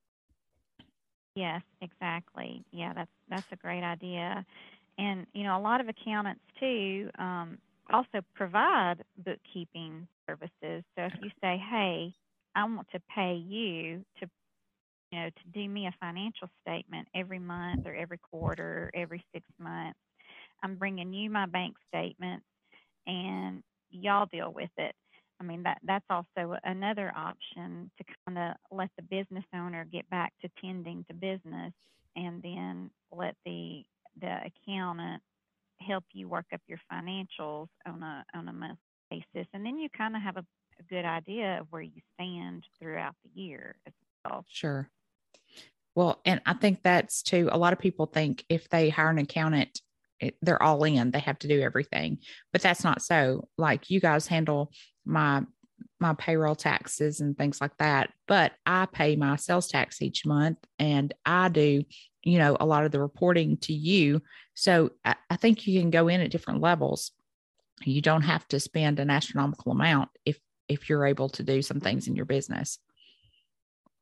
Yes, 1.34 1.62
exactly. 1.80 2.64
Yeah, 2.72 2.92
that's 2.92 3.10
that's 3.28 3.46
a 3.52 3.56
great 3.56 3.82
idea. 3.82 4.44
And 4.98 5.26
you 5.32 5.44
know, 5.44 5.56
a 5.56 5.60
lot 5.60 5.80
of 5.80 5.88
accountants 5.88 6.42
too, 6.60 7.10
um, 7.18 7.58
also 7.92 8.22
provide 8.34 9.04
bookkeeping 9.18 10.08
services. 10.28 10.84
So 10.96 11.04
if 11.06 11.14
you 11.22 11.30
say, 11.42 11.58
"Hey, 11.58 12.14
I 12.54 12.64
want 12.64 12.88
to 12.92 13.00
pay 13.14 13.36
you 13.36 14.04
to 14.20 14.30
you 15.12 15.20
know 15.20 15.30
to 15.30 15.48
do 15.52 15.68
me 15.68 15.86
a 15.86 15.92
financial 16.00 16.48
statement 16.62 17.08
every 17.14 17.38
month 17.40 17.86
or 17.86 17.94
every 17.94 18.18
quarter, 18.18 18.84
or 18.86 18.90
every 18.94 19.24
6 19.34 19.48
months. 19.58 20.00
I'm 20.62 20.76
bringing 20.78 21.12
you 21.14 21.30
my 21.30 21.46
bank 21.46 21.76
statements 21.88 22.46
and 23.06 23.62
y'all 23.90 24.26
deal 24.26 24.52
with 24.52 24.70
it." 24.78 24.94
I 25.40 25.44
mean 25.44 25.64
that 25.64 25.80
that's 25.84 26.06
also 26.10 26.56
another 26.64 27.12
option 27.16 27.90
to 27.98 28.04
kind 28.26 28.38
of 28.38 28.56
let 28.76 28.90
the 28.96 29.02
business 29.02 29.44
owner 29.54 29.84
get 29.84 30.08
back 30.10 30.34
to 30.42 30.50
tending 30.60 31.04
to 31.06 31.14
business 31.14 31.74
and 32.16 32.42
then 32.42 32.90
let 33.12 33.36
the 33.44 33.84
the 34.20 34.38
accountant 34.46 35.22
help 35.86 36.04
you 36.12 36.28
work 36.28 36.46
up 36.52 36.60
your 36.66 36.78
financials 36.92 37.68
on 37.86 38.02
a 38.02 38.24
on 38.34 38.48
a 38.48 38.52
monthly 38.52 38.78
basis, 39.10 39.48
and 39.52 39.64
then 39.64 39.78
you 39.78 39.88
kind 39.96 40.16
of 40.16 40.22
have 40.22 40.36
a, 40.36 40.44
a 40.80 40.82
good 40.88 41.04
idea 41.04 41.60
of 41.60 41.66
where 41.70 41.82
you 41.82 42.00
stand 42.14 42.64
throughout 42.80 43.14
the 43.24 43.40
year 43.40 43.76
as 43.86 43.92
well. 44.24 44.44
Sure. 44.48 44.88
Well, 45.94 46.20
and 46.24 46.40
I 46.46 46.54
think 46.54 46.82
that's 46.82 47.22
too. 47.22 47.48
A 47.52 47.58
lot 47.58 47.72
of 47.72 47.78
people 47.78 48.06
think 48.06 48.44
if 48.48 48.68
they 48.68 48.88
hire 48.88 49.10
an 49.10 49.18
accountant, 49.18 49.80
it, 50.20 50.36
they're 50.40 50.62
all 50.62 50.84
in. 50.84 51.10
They 51.10 51.20
have 51.20 51.38
to 51.40 51.48
do 51.48 51.60
everything, 51.60 52.18
but 52.52 52.62
that's 52.62 52.84
not 52.84 53.02
so. 53.02 53.48
Like 53.58 53.90
you 53.90 54.00
guys 54.00 54.26
handle 54.26 54.72
my 55.04 55.42
my 56.00 56.14
payroll 56.14 56.54
taxes 56.54 57.20
and 57.20 57.36
things 57.36 57.60
like 57.60 57.76
that, 57.78 58.10
but 58.26 58.52
I 58.64 58.86
pay 58.86 59.16
my 59.16 59.36
sales 59.36 59.68
tax 59.68 60.00
each 60.00 60.24
month, 60.24 60.58
and 60.78 61.12
I 61.26 61.48
do 61.48 61.84
you 62.22 62.38
know 62.38 62.56
a 62.60 62.66
lot 62.66 62.84
of 62.84 62.92
the 62.92 63.00
reporting 63.00 63.56
to 63.58 63.72
you. 63.72 64.22
So 64.54 64.90
I, 65.04 65.14
I, 65.30 65.36
think 65.36 65.66
you 65.66 65.80
can 65.80 65.90
go 65.90 66.08
in 66.08 66.20
at 66.20 66.30
different 66.30 66.60
levels. 66.60 67.12
You 67.84 68.00
don't 68.00 68.22
have 68.22 68.46
to 68.48 68.60
spend 68.60 69.00
an 69.00 69.10
astronomical 69.10 69.72
amount 69.72 70.10
if 70.24 70.38
if 70.68 70.88
you're 70.88 71.06
able 71.06 71.28
to 71.30 71.42
do 71.42 71.62
some 71.62 71.80
things 71.80 72.06
in 72.06 72.16
your 72.16 72.24
business. 72.24 72.78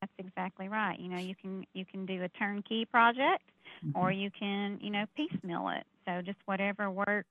That's 0.01 0.13
exactly 0.17 0.67
right. 0.69 0.99
You 0.99 1.09
know 1.09 1.19
you 1.19 1.35
can 1.35 1.65
you 1.73 1.85
can 1.85 2.05
do 2.05 2.23
a 2.23 2.29
turnkey 2.29 2.85
project 2.85 3.43
mm-hmm. 3.85 3.97
or 3.97 4.11
you 4.11 4.29
can 4.31 4.79
you 4.81 4.91
know 4.91 5.05
piecemeal 5.15 5.69
it. 5.69 5.85
So 6.05 6.21
just 6.21 6.39
whatever 6.45 6.89
works 6.89 7.27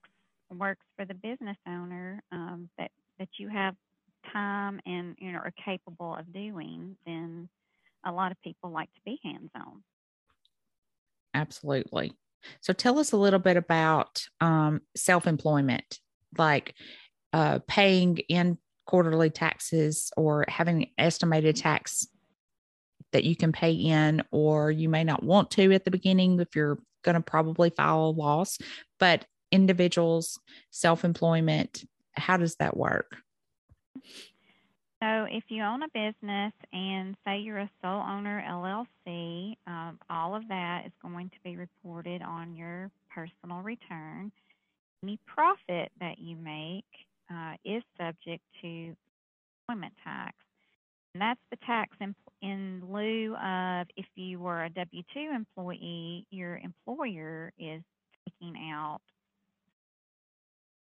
works 0.56 0.84
for 0.96 1.04
the 1.04 1.14
business 1.14 1.56
owner 1.66 2.22
um, 2.32 2.68
that 2.78 2.90
that 3.18 3.28
you 3.38 3.48
have 3.48 3.74
time 4.32 4.80
and 4.86 5.16
you 5.18 5.32
know 5.32 5.38
are 5.38 5.52
capable 5.64 6.14
of 6.14 6.32
doing 6.32 6.96
then 7.06 7.48
a 8.04 8.12
lot 8.12 8.32
of 8.32 8.40
people 8.42 8.70
like 8.70 8.92
to 8.94 9.00
be 9.04 9.18
hands 9.22 9.50
on 9.54 9.82
Absolutely. 11.34 12.12
So 12.60 12.72
tell 12.72 12.98
us 12.98 13.12
a 13.12 13.16
little 13.16 13.38
bit 13.38 13.56
about 13.56 14.22
um, 14.40 14.80
self 14.96 15.26
employment, 15.26 15.98
like 16.38 16.74
uh, 17.32 17.60
paying 17.66 18.18
in 18.28 18.58
quarterly 18.86 19.30
taxes 19.30 20.10
or 20.16 20.44
having 20.48 20.90
estimated 20.98 21.56
tax 21.56 22.08
that 23.12 23.24
you 23.24 23.36
can 23.36 23.52
pay 23.52 23.72
in, 23.72 24.22
or 24.30 24.70
you 24.70 24.88
may 24.88 25.04
not 25.04 25.22
want 25.22 25.50
to 25.52 25.72
at 25.72 25.84
the 25.84 25.90
beginning 25.90 26.38
if 26.40 26.54
you're 26.54 26.78
going 27.04 27.14
to 27.14 27.20
probably 27.20 27.70
file 27.70 28.06
a 28.06 28.10
loss. 28.10 28.58
But 28.98 29.26
individuals, 29.52 30.38
self 30.70 31.04
employment, 31.04 31.84
how 32.14 32.36
does 32.36 32.56
that 32.56 32.76
work? 32.76 33.16
So, 35.02 35.24
if 35.30 35.44
you 35.48 35.62
own 35.62 35.82
a 35.82 35.88
business 35.88 36.52
and 36.74 37.16
say 37.24 37.38
you're 37.38 37.60
a 37.60 37.70
sole 37.80 38.02
owner 38.02 38.44
LLC, 38.46 39.54
um, 39.66 39.98
all 40.10 40.34
of 40.34 40.46
that 40.48 40.82
is 40.84 40.92
going 41.00 41.30
to 41.30 41.36
be 41.42 41.56
reported 41.56 42.20
on 42.20 42.54
your 42.54 42.90
personal 43.08 43.62
return. 43.62 44.30
Any 45.02 45.18
profit 45.26 45.90
that 46.00 46.18
you 46.18 46.36
make 46.36 46.84
uh, 47.32 47.54
is 47.64 47.82
subject 47.98 48.42
to 48.60 48.94
employment 49.68 49.94
tax. 50.04 50.36
And 51.14 51.22
that's 51.22 51.40
the 51.50 51.56
tax 51.66 51.96
in, 52.02 52.14
in 52.42 52.82
lieu 52.86 53.34
of 53.36 53.86
if 53.96 54.06
you 54.16 54.38
were 54.38 54.64
a 54.64 54.70
W 54.70 55.02
2 55.14 55.30
employee, 55.34 56.26
your 56.30 56.58
employer 56.58 57.54
is 57.58 57.80
taking 58.28 58.70
out 58.70 59.00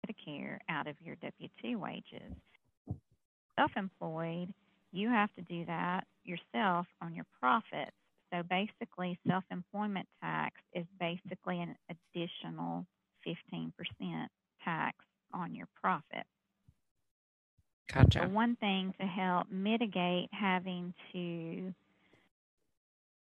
Medicare 0.06 0.58
out 0.68 0.88
of 0.88 0.96
your 1.02 1.16
W 1.22 1.48
2 1.62 1.80
wages 1.80 2.36
self 3.60 3.72
employed, 3.76 4.54
you 4.92 5.10
have 5.10 5.30
to 5.36 5.42
do 5.42 5.66
that 5.66 6.06
yourself 6.24 6.88
on 7.02 7.14
your 7.14 7.26
profits. 7.40 7.92
So 8.34 8.44
basically, 8.44 9.18
self 9.28 9.44
employment 9.52 10.08
tax 10.22 10.56
is 10.74 10.86
basically 11.00 11.60
an 11.62 11.76
additional 11.90 12.86
15% 13.28 13.72
tax 14.64 14.96
on 15.34 15.56
your 15.56 15.68
profit. 15.82 16.26
Gotcha. 17.94 18.22
So 18.24 18.30
one 18.30 18.56
thing 18.58 18.94
to 19.00 19.08
help 19.08 19.48
mitigate 19.52 20.30
having 20.32 20.94
to 21.12 21.74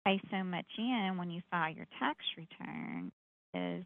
pay 0.06 0.20
so 0.32 0.44
much 0.44 0.66
in 0.78 1.16
when 1.18 1.30
you 1.30 1.42
file 1.52 1.74
your 1.74 1.88
tax 2.00 2.18
return 2.36 3.12
is 3.54 3.86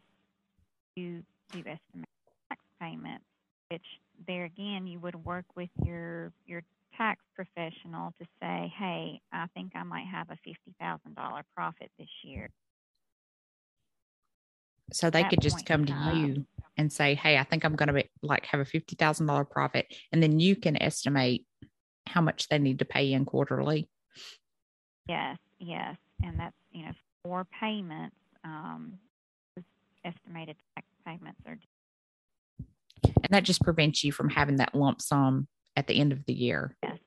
you 0.96 1.22
do 1.52 1.58
estimate 1.58 2.08
tax 2.48 2.62
payments 2.80 3.24
which 3.70 3.84
there 4.26 4.39
again 4.52 4.86
you 4.86 5.00
would 5.00 5.16
work 5.24 5.44
with 5.56 5.70
your 5.84 6.32
your 6.46 6.62
tax 6.96 7.22
professional 7.34 8.12
to 8.20 8.26
say, 8.40 8.72
"Hey, 8.76 9.20
I 9.32 9.46
think 9.54 9.72
I 9.74 9.82
might 9.82 10.06
have 10.06 10.30
a 10.30 10.36
fifty 10.36 10.74
thousand 10.80 11.14
dollar 11.14 11.42
profit 11.54 11.90
this 11.98 12.08
year." 12.24 12.50
So 14.92 15.08
they 15.08 15.24
could 15.24 15.40
just 15.40 15.66
come 15.66 15.84
to 15.86 15.92
time. 15.92 16.16
you 16.16 16.46
and 16.76 16.92
say, 16.92 17.14
"Hey, 17.14 17.38
I 17.38 17.44
think 17.44 17.64
I'm 17.64 17.76
going 17.76 17.88
to 17.88 17.92
be 17.92 18.10
like 18.22 18.46
have 18.46 18.60
a 18.60 18.64
fifty 18.64 18.96
thousand 18.96 19.26
dollar 19.26 19.44
profit," 19.44 19.86
and 20.12 20.22
then 20.22 20.40
you 20.40 20.56
can 20.56 20.80
estimate 20.80 21.46
how 22.06 22.20
much 22.20 22.48
they 22.48 22.58
need 22.58 22.80
to 22.80 22.84
pay 22.84 23.12
in 23.12 23.24
quarterly. 23.24 23.88
Yes, 25.08 25.38
yes, 25.58 25.96
and 26.22 26.38
that's 26.38 26.56
you 26.72 26.84
know 26.84 26.92
four 27.24 27.46
payments. 27.60 28.16
Um, 28.44 28.98
estimated 30.02 30.56
tax 30.74 30.86
payments 31.04 31.40
are 31.46 31.58
and 33.30 33.36
that 33.36 33.44
just 33.44 33.62
prevents 33.62 34.02
you 34.02 34.10
from 34.10 34.28
having 34.28 34.56
that 34.56 34.74
lump 34.74 35.00
sum 35.00 35.46
at 35.76 35.86
the 35.86 35.94
end 35.94 36.12
of 36.12 36.24
the 36.26 36.32
year. 36.32 36.76
Yes. 36.82 36.98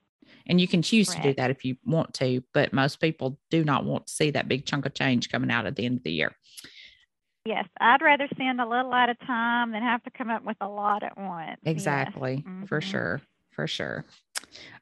And 0.48 0.60
you 0.60 0.68
can 0.70 0.82
choose 0.82 1.10
Correct. 1.10 1.24
to 1.24 1.30
do 1.30 1.36
that 1.36 1.52
if 1.52 1.66
you 1.66 1.76
want 1.86 2.14
to, 2.16 2.44
but 2.54 2.74
most 2.74 3.02
people 3.02 3.40
do 3.50 3.64
not 3.64 3.84
want 3.84 4.08
to 4.08 4.14
see 4.14 4.32
that 4.32 4.48
big 4.48 4.66
chunk 4.66 4.86
of 4.86 4.94
change 4.94 5.30
coming 5.30 5.52
out 5.52 5.66
at 5.66 5.76
the 5.76 5.86
end 5.86 5.98
of 5.98 6.04
the 6.04 6.12
year. 6.12 6.34
Yes, 7.46 7.66
I'd 7.80 8.02
rather 8.02 8.28
send 8.38 8.62
a 8.62 8.68
little 8.68 8.94
at 8.94 9.10
a 9.10 9.16
time 9.26 9.72
than 9.72 9.82
have 9.82 10.02
to 10.04 10.12
come 10.12 10.30
up 10.30 10.46
with 10.46 10.56
a 10.62 10.68
lot 10.68 11.04
at 11.04 11.18
once. 11.18 11.60
Exactly, 11.66 12.36
yes. 12.36 12.44
mm-hmm. 12.46 12.66
for 12.66 12.80
sure, 12.80 13.22
for 13.52 13.68
sure. 13.68 14.06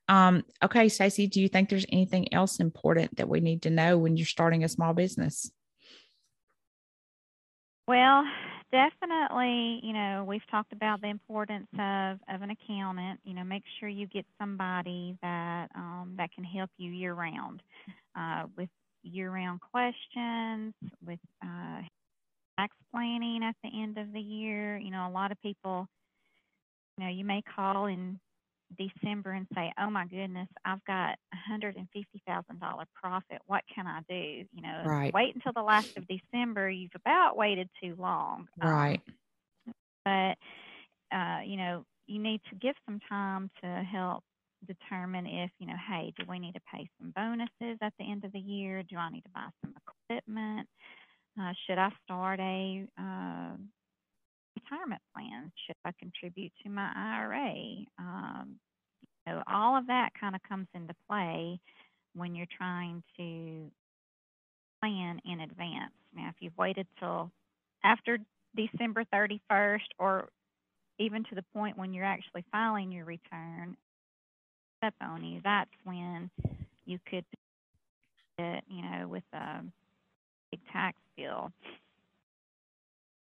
Um, 0.07 0.43
okay, 0.63 0.87
Stacey, 0.89 1.25
do 1.25 1.41
you 1.41 1.47
think 1.47 1.69
there's 1.69 1.87
anything 1.91 2.31
else 2.31 2.59
important 2.59 3.17
that 3.17 3.27
we 3.27 3.39
need 3.39 3.63
to 3.63 3.71
know 3.71 3.97
when 3.97 4.15
you're 4.15 4.27
starting 4.27 4.63
a 4.63 4.69
small 4.69 4.93
business? 4.93 5.51
Well, 7.87 8.25
definitely, 8.71 9.79
you 9.83 9.93
know, 9.93 10.25
we've 10.27 10.45
talked 10.49 10.73
about 10.73 11.01
the 11.01 11.07
importance 11.07 11.67
of, 11.73 12.19
of 12.33 12.41
an 12.41 12.51
accountant. 12.51 13.19
You 13.23 13.33
know, 13.35 13.43
make 13.43 13.63
sure 13.79 13.89
you 13.89 14.07
get 14.07 14.25
somebody 14.39 15.17
that 15.21 15.67
um, 15.75 16.15
that 16.17 16.31
can 16.33 16.43
help 16.43 16.69
you 16.77 16.91
year 16.91 17.13
round 17.13 17.61
uh, 18.17 18.43
with 18.57 18.69
year 19.03 19.31
round 19.31 19.59
questions, 19.61 20.73
with 21.05 21.19
uh, 21.43 21.81
tax 22.59 22.75
planning 22.93 23.43
at 23.43 23.55
the 23.63 23.69
end 23.81 23.97
of 23.97 24.11
the 24.13 24.21
year. 24.21 24.77
You 24.77 24.91
know, 24.91 25.07
a 25.07 25.11
lot 25.11 25.31
of 25.31 25.41
people, 25.41 25.87
you 26.97 27.05
know, 27.05 27.11
you 27.11 27.25
may 27.25 27.41
call 27.55 27.87
in 27.87 28.19
December 28.77 29.31
and 29.31 29.47
say, 29.53 29.71
"Oh 29.79 29.89
my 29.89 30.05
goodness, 30.05 30.47
I've 30.65 30.83
got 30.85 31.17
a 31.33 31.37
hundred 31.49 31.75
and 31.77 31.87
fifty 31.93 32.21
thousand 32.27 32.59
dollar 32.59 32.85
profit. 32.93 33.41
What 33.45 33.63
can 33.73 33.87
I 33.87 34.01
do?" 34.09 34.45
You 34.53 34.61
know, 34.61 34.83
right. 34.85 35.13
wait 35.13 35.35
until 35.35 35.53
the 35.53 35.61
last 35.61 35.89
of 35.97 36.05
December. 36.07 36.69
You've 36.69 36.91
about 36.95 37.37
waited 37.37 37.69
too 37.81 37.95
long. 37.97 38.47
Right. 38.61 39.01
Um, 39.67 39.73
but 40.05 40.37
uh, 41.15 41.39
you 41.45 41.57
know, 41.57 41.85
you 42.07 42.19
need 42.21 42.41
to 42.49 42.55
give 42.55 42.75
some 42.85 42.99
time 43.07 43.49
to 43.63 43.83
help 43.91 44.23
determine 44.67 45.25
if 45.25 45.51
you 45.59 45.67
know, 45.67 45.75
hey, 45.89 46.13
do 46.17 46.25
we 46.29 46.39
need 46.39 46.53
to 46.53 46.61
pay 46.73 46.89
some 46.99 47.11
bonuses 47.15 47.77
at 47.81 47.93
the 47.99 48.09
end 48.09 48.23
of 48.23 48.31
the 48.31 48.39
year? 48.39 48.83
Do 48.83 48.97
I 48.97 49.11
need 49.11 49.23
to 49.23 49.29
buy 49.33 49.47
some 49.61 49.73
equipment? 50.09 50.67
Uh, 51.39 51.53
should 51.65 51.77
I 51.77 51.89
start 52.03 52.39
a 52.39 52.85
uh, 52.99 53.55
retirement 54.55 55.01
plan? 55.15 55.51
Should 55.65 55.75
I 55.85 55.91
contribute 55.99 56.51
to 56.63 56.69
my 56.69 56.91
IRA? 56.95 57.85
Um, 57.99 58.55
you 59.25 59.33
know, 59.33 59.43
all 59.47 59.77
of 59.77 59.87
that 59.87 60.09
kind 60.19 60.35
of 60.35 60.41
comes 60.47 60.67
into 60.73 60.93
play 61.09 61.59
when 62.15 62.35
you're 62.35 62.47
trying 62.57 63.03
to 63.17 63.71
plan 64.81 65.21
in 65.25 65.41
advance. 65.41 65.93
Now, 66.15 66.29
if 66.29 66.35
you've 66.39 66.57
waited 66.57 66.87
till 66.99 67.31
after 67.83 68.17
December 68.55 69.05
31st 69.13 69.79
or 69.99 70.29
even 70.99 71.23
to 71.25 71.35
the 71.35 71.43
point 71.53 71.77
when 71.77 71.93
you're 71.93 72.05
actually 72.05 72.43
filing 72.51 72.91
your 72.91 73.05
return 73.05 73.77
up 74.83 74.93
on 75.01 75.23
you, 75.23 75.41
that's 75.43 75.69
when 75.83 76.29
you 76.85 76.99
could 77.09 77.25
get, 78.37 78.63
you 78.67 78.81
know, 78.81 79.07
with 79.07 79.23
a 79.33 79.61
big 80.51 80.59
tax 80.71 80.97
bill 81.15 81.51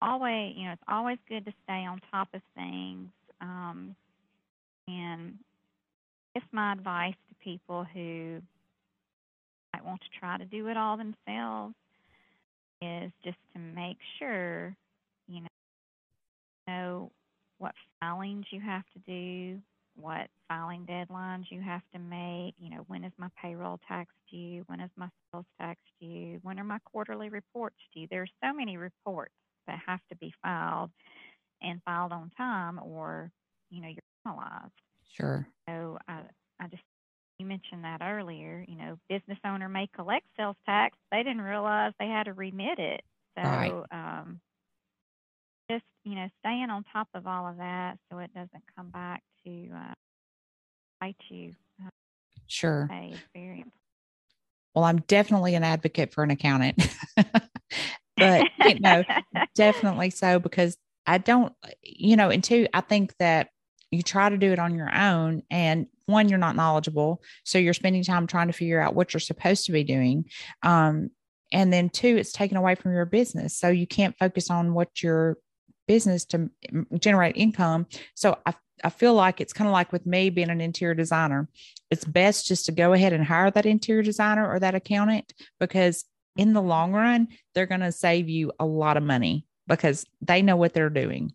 always, 0.03 0.55
you 0.57 0.65
know, 0.65 0.73
it's 0.73 0.83
always 0.89 1.19
good 1.29 1.45
to 1.45 1.53
stay 1.65 1.85
on 1.87 2.01
top 2.11 2.29
of 2.35 2.41
things. 2.55 3.09
Um, 3.41 3.95
and 4.89 5.35
it's 6.35 6.47
my 6.53 6.73
advice 6.73 7.15
to 7.29 7.35
people 7.45 7.85
who 7.93 8.41
might 9.73 9.85
want 9.85 10.01
to 10.01 10.19
try 10.19 10.39
to 10.39 10.45
do 10.45 10.69
it 10.69 10.77
all 10.77 10.97
themselves 10.97 11.75
is 12.83 13.11
just 13.25 13.39
to 13.55 13.59
make 13.59 13.97
sure, 14.19 14.77
you 15.29 15.41
know, 15.41 15.49
know 16.69 17.11
what 17.59 17.75
filings 18.01 18.47
you 18.51 18.61
have 18.61 18.85
to 18.93 18.99
do, 19.07 19.59
what 19.97 20.29
filing 20.49 20.87
deadlines 20.87 21.45
you 21.51 21.61
have 21.61 21.83
to 21.95 21.99
make. 21.99 22.55
You 22.59 22.71
know, 22.71 22.85
when 22.89 23.05
is 23.05 23.13
my 23.19 23.29
payroll 23.41 23.81
tax 23.89 24.11
due? 24.31 24.63
When 24.67 24.81
is 24.81 24.91
my 24.97 25.09
sales 25.33 25.47
tax 25.59 25.81
due? 26.01 26.39
When 26.43 26.59
are 26.59 26.65
my 26.65 26.79
quarterly 26.81 27.29
reports 27.29 27.77
due? 27.95 28.07
There's 28.11 28.31
so 28.43 28.53
many 28.53 28.77
reports 28.77 29.33
that 29.67 29.79
have 29.87 30.01
to 30.11 30.17
be 30.17 30.33
filed 30.43 30.91
and 31.63 31.81
filed 31.85 32.13
on 32.13 32.31
time 32.37 32.79
or 32.83 33.31
you 33.71 33.83
know 33.83 33.89
you're 33.89 34.03
penalized. 34.25 34.73
Sure. 35.11 35.49
So 35.69 35.99
i 36.09 36.23
i 36.61 36.67
just 36.69 36.83
you 37.39 37.47
mentioned 37.47 37.85
that 37.85 38.01
earlier 38.03 38.65
you 38.67 38.77
know 38.77 38.99
business 39.09 39.39
owner 39.45 39.69
may 39.69 39.89
collect 39.95 40.27
sales 40.37 40.57
tax. 40.67 40.97
They 41.11 41.19
didn't 41.19 41.43
realize 41.43 41.93
they 41.99 42.09
had 42.09 42.25
to 42.25 42.33
remit 42.33 42.79
it. 42.79 43.03
So 43.37 43.43
right. 43.43 43.83
um 43.93 44.41
just 45.71 45.85
you 46.05 46.15
know 46.15 46.29
staying 46.41 46.71
on 46.71 46.85
top 46.93 47.09
of 47.15 47.27
all 47.27 47.49
of 47.49 47.57
that 47.59 47.99
so 48.11 48.19
it 48.19 48.33
doesn't 48.35 48.63
come 48.77 48.91
back 48.91 49.23
to 49.45 49.69
uh, 49.75 49.95
bite 51.01 51.17
you 51.29 51.55
uh, 51.85 51.89
sure. 52.47 52.89
is 53.13 53.19
very 53.35 53.59
important 53.59 53.73
well 54.75 54.85
i'm 54.85 54.99
definitely 55.09 55.55
an 55.55 55.65
advocate 55.65 56.13
for 56.13 56.23
an 56.23 56.31
accountant 56.31 56.77
but 58.17 58.49
you 58.65 58.81
know, 58.81 59.05
definitely 59.55 60.11
so 60.11 60.39
because 60.39 60.77
I 61.07 61.19
don't, 61.19 61.53
you 61.83 62.17
know, 62.17 62.31
and 62.31 62.43
two, 62.43 62.67
I 62.75 62.81
think 62.81 63.15
that 63.19 63.49
you 63.91 64.03
try 64.03 64.29
to 64.29 64.39
do 64.39 64.53
it 64.53 64.59
on 64.59 64.75
your 64.75 64.95
own 64.95 65.43
and 65.51 65.87
one 66.07 66.29
you're 66.29 66.39
not 66.39 66.57
knowledgeable 66.57 67.23
so 67.45 67.59
you're 67.59 67.75
spending 67.75 68.03
time 68.03 68.27
trying 68.27 68.47
to 68.47 68.53
figure 68.53 68.81
out 68.81 68.95
what 68.95 69.13
you're 69.13 69.21
supposed 69.21 69.67
to 69.67 69.73
be 69.73 69.85
doing 69.85 70.25
um, 70.63 71.11
and 71.53 71.73
then 71.73 71.89
two 71.89 72.17
it's 72.17 72.33
taken 72.33 72.57
away 72.57 72.75
from 72.75 72.93
your 72.93 73.07
business 73.07 73.57
so 73.57 73.69
you 73.69 73.87
can't 73.87 74.17
focus 74.19 74.51
on 74.51 74.75
what 74.75 75.03
your 75.03 75.37
business 75.87 76.25
to 76.25 76.51
generate 76.99 77.37
income 77.37 77.87
so 78.15 78.37
i, 78.47 78.55
I 78.85 78.91
feel 78.91 79.15
like 79.15 79.41
it's 79.41 79.53
kind 79.53 79.69
of 79.69 79.73
like 79.73 79.93
with 79.93 80.07
me 80.07 80.31
being 80.31 80.51
an 80.51 80.61
interior 80.61 80.95
designer 80.95 81.49
it's 81.91 82.05
best 82.05 82.47
just 82.47 82.67
to 82.67 82.73
go 82.73 82.93
ahead 82.93 83.13
and 83.13 83.25
hire 83.25 83.51
that 83.51 83.67
interior 83.67 84.03
designer 84.03 84.49
or 84.49 84.59
that 84.59 84.75
accountant 84.75 85.33
because 85.61 86.05
in 86.37 86.53
the 86.53 86.63
long 86.63 86.93
run, 86.93 87.29
they're 87.55 87.67
going 87.67 87.81
to 87.81 87.93
save 87.93 88.29
you 88.29 88.53
a 88.59 88.67
lot 88.67 88.97
of 88.97 89.03
money 89.03 89.47
because 89.67 90.07
they 90.21 90.43
know 90.43 90.57
what 90.57 90.73
they're 90.73 90.91
doing. 90.91 91.33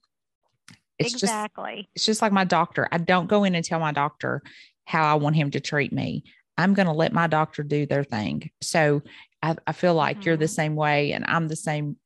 It's 0.98 1.14
exactly. 1.14 1.76
Just, 1.76 1.90
it's 1.96 2.06
just 2.06 2.22
like 2.22 2.32
my 2.32 2.44
doctor. 2.44 2.88
I 2.92 2.98
don't 2.98 3.28
go 3.28 3.44
in 3.44 3.56
and 3.56 3.66
tell 3.66 3.80
my 3.80 3.92
doctor 3.92 4.42
how 4.86 5.04
I 5.04 5.16
want 5.16 5.36
him 5.36 5.52
to 5.52 5.60
treat 5.60 5.92
me. 5.92 6.24
I'm 6.58 6.74
going 6.74 6.86
to 6.86 6.94
let 6.94 7.14
my 7.14 7.28
doctor 7.28 7.64
do 7.64 7.86
their 7.86 8.04
thing. 8.04 8.52
So 8.62 9.02
I, 9.42 9.56
I 9.66 9.72
feel 9.72 9.96
like 9.96 10.18
mm-hmm. 10.18 10.26
you're 10.28 10.38
the 10.38 10.46
mm-hmm. 10.46 10.54
same 10.54 10.76
way, 10.76 11.14
and 11.14 11.26
I'm 11.26 11.48
the 11.48 11.56
same 11.56 11.98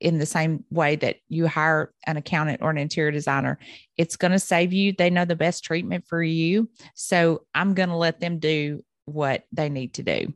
in 0.00 0.18
the 0.18 0.26
same 0.26 0.64
way 0.70 0.96
that 0.96 1.16
you 1.28 1.46
hire 1.46 1.92
an 2.06 2.16
accountant 2.16 2.62
or 2.62 2.70
an 2.70 2.78
interior 2.78 3.10
designer. 3.10 3.58
It's 3.96 4.16
going 4.16 4.32
to 4.32 4.38
save 4.38 4.72
you. 4.72 4.92
They 4.92 5.10
know 5.10 5.24
the 5.24 5.36
best 5.36 5.62
treatment 5.62 6.06
for 6.06 6.22
you. 6.22 6.70
So 6.94 7.42
I'm 7.54 7.74
going 7.74 7.90
to 7.90 7.96
let 7.96 8.18
them 8.18 8.38
do 8.38 8.84
what 9.04 9.44
they 9.52 9.68
need 9.68 9.94
to 9.94 10.02
do. 10.02 10.32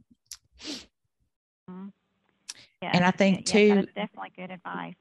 Mm-hmm. 1.70 1.88
Yeah, 2.83 2.90
and 2.92 3.05
I 3.05 3.12
think 3.12 3.49
yeah, 3.49 3.53
too, 3.53 3.75
that's 3.75 3.95
definitely 3.95 4.33
good 4.37 4.51
advice. 4.51 4.95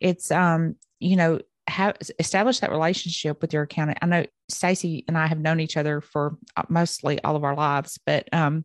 It's 0.00 0.30
um, 0.30 0.76
you 1.00 1.16
know, 1.16 1.40
have 1.68 1.96
establish 2.18 2.60
that 2.60 2.70
relationship 2.70 3.42
with 3.42 3.52
your 3.52 3.64
accountant. 3.64 3.98
I 4.00 4.06
know 4.06 4.26
Stacey 4.48 5.04
and 5.06 5.18
I 5.18 5.26
have 5.26 5.38
known 5.38 5.60
each 5.60 5.76
other 5.76 6.00
for 6.00 6.38
uh, 6.56 6.62
mostly 6.68 7.22
all 7.22 7.36
of 7.36 7.44
our 7.44 7.54
lives, 7.54 7.98
but 8.06 8.26
um, 8.32 8.64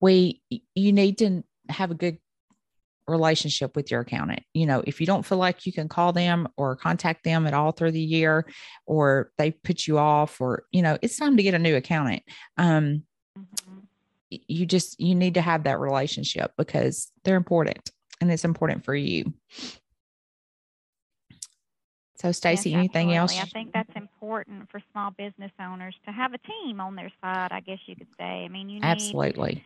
we 0.00 0.42
you 0.74 0.92
need 0.92 1.18
to 1.18 1.44
have 1.68 1.92
a 1.92 1.94
good 1.94 2.18
relationship 3.06 3.76
with 3.76 3.90
your 3.90 4.00
accountant. 4.00 4.42
You 4.52 4.66
know, 4.66 4.82
if 4.84 5.00
you 5.00 5.06
don't 5.06 5.24
feel 5.24 5.38
like 5.38 5.64
you 5.64 5.72
can 5.72 5.88
call 5.88 6.12
them 6.12 6.48
or 6.56 6.74
contact 6.74 7.22
them 7.22 7.46
at 7.46 7.54
all 7.54 7.70
through 7.70 7.92
the 7.92 8.00
year, 8.00 8.46
or 8.86 9.30
they 9.38 9.52
put 9.52 9.86
you 9.86 9.98
off, 9.98 10.40
or 10.40 10.64
you 10.72 10.82
know, 10.82 10.98
it's 11.02 11.18
time 11.18 11.36
to 11.36 11.42
get 11.44 11.54
a 11.54 11.58
new 11.60 11.76
accountant. 11.76 12.24
Um, 12.56 13.04
mm-hmm 13.38 13.83
you 14.30 14.66
just 14.66 15.00
you 15.00 15.14
need 15.14 15.34
to 15.34 15.40
have 15.40 15.64
that 15.64 15.78
relationship 15.78 16.52
because 16.56 17.10
they're 17.24 17.36
important 17.36 17.90
and 18.20 18.30
it's 18.32 18.44
important 18.44 18.84
for 18.84 18.94
you. 18.94 19.32
So 22.16 22.32
stacey 22.32 22.70
yes, 22.70 22.78
anything 22.78 23.14
else? 23.14 23.36
I 23.38 23.44
think 23.46 23.72
that's 23.72 23.90
important 23.96 24.70
for 24.70 24.80
small 24.92 25.10
business 25.10 25.50
owners 25.60 25.94
to 26.06 26.12
have 26.12 26.32
a 26.32 26.38
team 26.38 26.80
on 26.80 26.94
their 26.94 27.10
side 27.20 27.48
i 27.50 27.60
guess 27.60 27.78
you 27.86 27.96
could 27.96 28.08
say. 28.18 28.44
I 28.44 28.48
mean 28.48 28.68
you 28.68 28.76
need 28.76 28.84
absolutely 28.84 29.64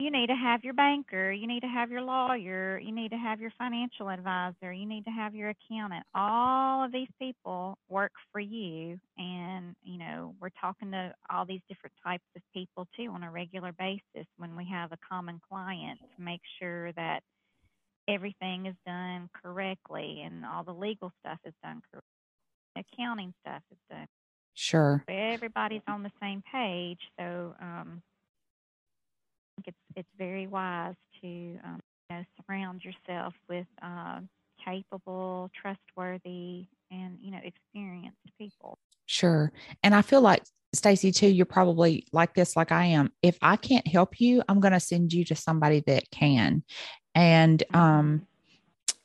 you 0.00 0.10
need 0.10 0.26
to 0.26 0.34
have 0.34 0.64
your 0.64 0.74
banker, 0.74 1.30
you 1.30 1.46
need 1.46 1.60
to 1.60 1.68
have 1.68 1.90
your 1.90 2.02
lawyer, 2.02 2.78
you 2.78 2.92
need 2.92 3.10
to 3.10 3.16
have 3.16 3.40
your 3.40 3.52
financial 3.56 4.10
advisor, 4.10 4.72
you 4.72 4.86
need 4.86 5.04
to 5.04 5.10
have 5.10 5.34
your 5.34 5.50
accountant. 5.50 6.04
All 6.14 6.84
of 6.84 6.92
these 6.92 7.08
people 7.18 7.78
work 7.88 8.12
for 8.32 8.40
you 8.40 8.98
and, 9.16 9.76
you 9.84 9.98
know, 9.98 10.34
we're 10.40 10.50
talking 10.60 10.90
to 10.90 11.14
all 11.30 11.46
these 11.46 11.60
different 11.68 11.94
types 12.04 12.24
of 12.34 12.42
people 12.52 12.88
too 12.96 13.10
on 13.10 13.22
a 13.22 13.30
regular 13.30 13.72
basis 13.72 14.26
when 14.36 14.56
we 14.56 14.66
have 14.70 14.90
a 14.92 14.98
common 15.08 15.40
client 15.48 16.00
to 16.16 16.22
make 16.22 16.40
sure 16.58 16.92
that 16.92 17.22
everything 18.08 18.66
is 18.66 18.74
done 18.84 19.30
correctly 19.42 20.22
and 20.24 20.44
all 20.44 20.64
the 20.64 20.74
legal 20.74 21.12
stuff 21.20 21.38
is 21.44 21.54
done 21.62 21.80
correctly. 21.90 22.84
Accounting 22.94 23.32
stuff 23.42 23.62
is 23.70 23.78
done. 23.88 24.06
Sure. 24.54 25.04
Everybody's 25.08 25.82
on 25.86 26.02
the 26.02 26.12
same 26.20 26.42
page, 26.52 27.00
so 27.18 27.54
um 27.60 28.02
it's 29.66 29.76
it's 29.96 30.08
very 30.18 30.46
wise 30.46 30.94
to 31.22 31.58
um, 31.64 31.80
you 32.10 32.16
know, 32.16 32.24
surround 32.46 32.82
yourself 32.84 33.34
with 33.48 33.66
uh, 33.82 34.20
capable, 34.64 35.50
trustworthy, 35.60 36.66
and 36.90 37.18
you 37.20 37.30
know 37.30 37.40
experienced 37.42 38.18
people. 38.38 38.78
Sure, 39.06 39.52
and 39.82 39.94
I 39.94 40.02
feel 40.02 40.20
like 40.20 40.42
Stacey 40.74 41.12
too. 41.12 41.28
You're 41.28 41.46
probably 41.46 42.06
like 42.12 42.34
this, 42.34 42.56
like 42.56 42.72
I 42.72 42.86
am. 42.86 43.10
If 43.22 43.38
I 43.42 43.56
can't 43.56 43.86
help 43.86 44.20
you, 44.20 44.42
I'm 44.48 44.60
going 44.60 44.72
to 44.72 44.80
send 44.80 45.12
you 45.12 45.24
to 45.26 45.34
somebody 45.34 45.82
that 45.86 46.10
can, 46.10 46.62
and 47.14 47.62
um. 47.72 47.80
Mm-hmm. 47.80 48.24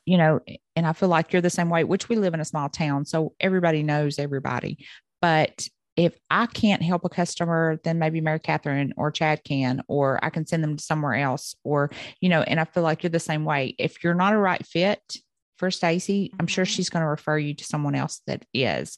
You 0.06 0.16
know, 0.16 0.40
and 0.74 0.86
I 0.88 0.92
feel 0.92 1.08
like 1.10 1.32
you're 1.32 1.42
the 1.42 1.50
same 1.50 1.68
way, 1.68 1.84
which 1.84 2.08
we 2.08 2.16
live 2.16 2.34
in 2.34 2.40
a 2.40 2.44
small 2.44 2.68
town. 2.68 3.04
So 3.04 3.34
everybody 3.38 3.84
knows 3.84 4.18
everybody. 4.18 4.78
But 5.20 5.68
if 6.00 6.18
I 6.30 6.46
can't 6.46 6.82
help 6.82 7.04
a 7.04 7.10
customer, 7.10 7.78
then 7.84 7.98
maybe 7.98 8.22
Mary 8.22 8.40
Catherine 8.40 8.94
or 8.96 9.10
Chad 9.10 9.44
can, 9.44 9.82
or 9.86 10.18
I 10.24 10.30
can 10.30 10.46
send 10.46 10.64
them 10.64 10.78
to 10.78 10.82
somewhere 10.82 11.14
else, 11.14 11.54
or, 11.62 11.90
you 12.22 12.30
know, 12.30 12.40
and 12.40 12.58
I 12.58 12.64
feel 12.64 12.82
like 12.82 13.02
you're 13.02 13.10
the 13.10 13.20
same 13.20 13.44
way. 13.44 13.74
If 13.78 14.02
you're 14.02 14.14
not 14.14 14.32
a 14.32 14.38
right 14.38 14.64
fit 14.66 15.02
for 15.58 15.70
Stacey. 15.70 16.32
I'm 16.40 16.46
sure 16.46 16.64
mm-hmm. 16.64 16.70
she's 16.70 16.88
going 16.88 17.02
to 17.02 17.08
refer 17.08 17.36
you 17.36 17.52
to 17.54 17.64
someone 17.64 17.94
else 17.94 18.22
that 18.26 18.46
is. 18.54 18.96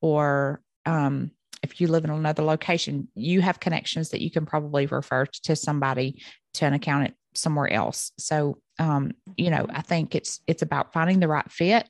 Or 0.00 0.62
um, 0.86 1.32
if 1.60 1.80
you 1.80 1.88
live 1.88 2.04
in 2.04 2.10
another 2.10 2.44
location, 2.44 3.08
you 3.16 3.40
have 3.40 3.58
connections 3.58 4.10
that 4.10 4.22
you 4.22 4.30
can 4.30 4.46
probably 4.46 4.86
refer 4.86 5.26
to 5.42 5.56
somebody 5.56 6.22
to 6.54 6.66
an 6.66 6.74
accountant 6.74 7.14
somewhere 7.34 7.68
else. 7.68 8.12
So 8.16 8.58
um, 8.78 9.12
you 9.36 9.50
know, 9.50 9.64
mm-hmm. 9.64 9.76
I 9.76 9.82
think 9.82 10.14
it's 10.14 10.40
it's 10.46 10.62
about 10.62 10.92
finding 10.92 11.20
the 11.20 11.28
right 11.28 11.50
fit 11.50 11.88